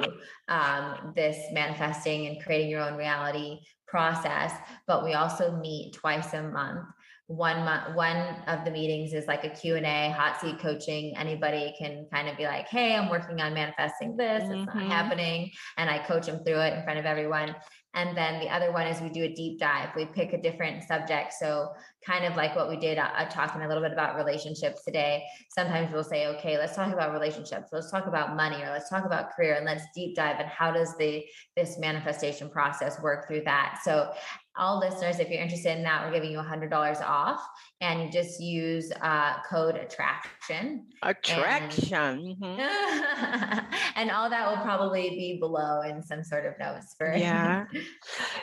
[0.47, 4.53] um, this manifesting and creating your own reality process.
[4.87, 6.85] But we also meet twice a month
[7.29, 12.07] one month one of the meetings is like a q&a hot seat coaching anybody can
[12.11, 14.53] kind of be like hey i'm working on manifesting this mm-hmm.
[14.53, 14.89] it's not mm-hmm.
[14.89, 17.55] happening and i coach them through it in front of everyone
[17.99, 19.89] and then the other one is we do a deep dive.
[19.93, 21.33] We pick a different subject.
[21.33, 21.73] So,
[22.05, 25.25] kind of like what we did, uh, talking a little bit about relationships today.
[25.49, 27.69] Sometimes we'll say, okay, let's talk about relationships.
[27.73, 30.71] Let's talk about money or let's talk about career and let's deep dive and how
[30.71, 31.25] does the
[31.57, 33.81] this manifestation process work through that.
[33.83, 34.13] So,
[34.59, 37.41] all listeners, if you're interested in that, we're giving you $100 off
[37.81, 40.85] and you just use uh, code attraction.
[41.01, 41.97] Attraction.
[41.97, 43.73] And, mm-hmm.
[43.95, 47.65] and all that will probably be below in some sort of notes for Yeah.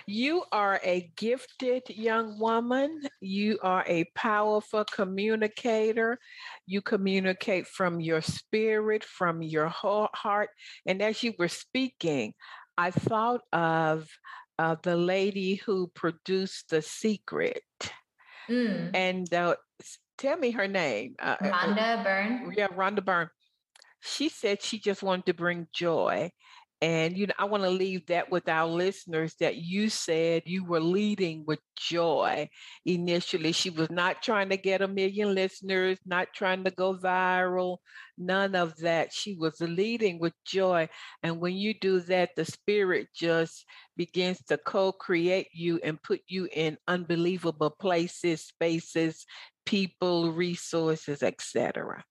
[0.06, 3.02] you are a gifted young woman.
[3.20, 6.18] You are a powerful communicator.
[6.66, 10.48] You communicate from your spirit, from your heart.
[10.86, 12.32] And as you were speaking,
[12.78, 14.08] I thought of
[14.58, 17.62] uh, the lady who produced The Secret.
[18.48, 18.90] Mm.
[18.94, 19.56] And uh,
[20.18, 21.16] tell me her name.
[21.20, 22.54] Uh, uh, uh Rhonda Byrne.
[22.56, 23.30] Yeah, Rhonda Byrne.
[24.00, 26.30] She said she just wanted to bring joy.
[26.82, 30.62] And you know, I want to leave that with our listeners that you said you
[30.64, 32.50] were leading with joy
[32.84, 33.52] initially.
[33.52, 37.78] She was not trying to get a million listeners, not trying to go viral,
[38.18, 39.12] none of that.
[39.14, 40.90] She was leading with joy.
[41.22, 43.64] And when you do that, the spirit just
[43.96, 49.24] begins to co-create you and put you in unbelievable places, spaces,
[49.64, 52.04] people, resources, etc.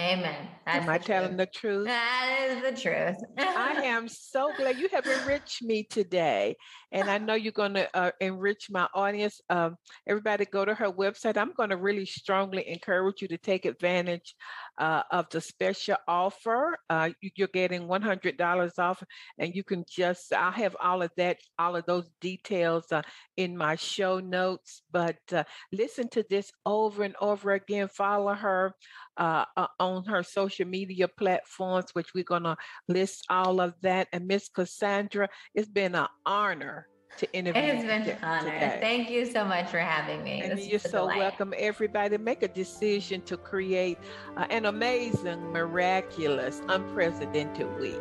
[0.00, 0.48] Amen.
[0.66, 1.86] That's Am I telling the truth?
[1.86, 3.16] That is the truth.
[3.38, 6.56] I am so glad you have enriched me today.
[6.90, 9.40] And I know you're going to uh, enrich my audience.
[9.50, 9.76] Um,
[10.08, 11.36] everybody go to her website.
[11.36, 14.34] I'm going to really strongly encourage you to take advantage
[14.78, 16.78] uh, of the special offer.
[16.90, 19.02] Uh, you, are getting $100 off,
[19.38, 23.02] and you can just, I'll have all of that, all of those details uh,
[23.36, 24.82] in my show notes.
[24.90, 27.88] But uh, listen to this over and over again.
[27.88, 28.74] Follow her
[29.16, 32.56] uh, uh, on her social media platforms, which we're going to
[32.88, 34.08] list all of that.
[34.12, 37.62] And Miss Cassandra, it's been an honor to interview.
[37.62, 38.52] It's been an honor.
[38.52, 38.78] Today.
[38.80, 40.42] Thank you so much for having me.
[40.42, 41.18] And this you're so delight.
[41.18, 41.54] welcome.
[41.56, 43.98] Everybody, make a decision to create
[44.36, 47.94] uh, an amazing, miraculous, unprecedented week.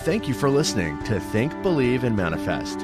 [0.00, 2.80] Thank you for listening to Think, Believe, and Manifest.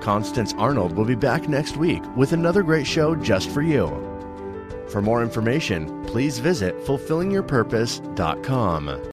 [0.00, 3.86] Constance Arnold will be back next week with another great show just for you.
[4.88, 9.00] For more information, please visit fulfillingyourpurpose.com.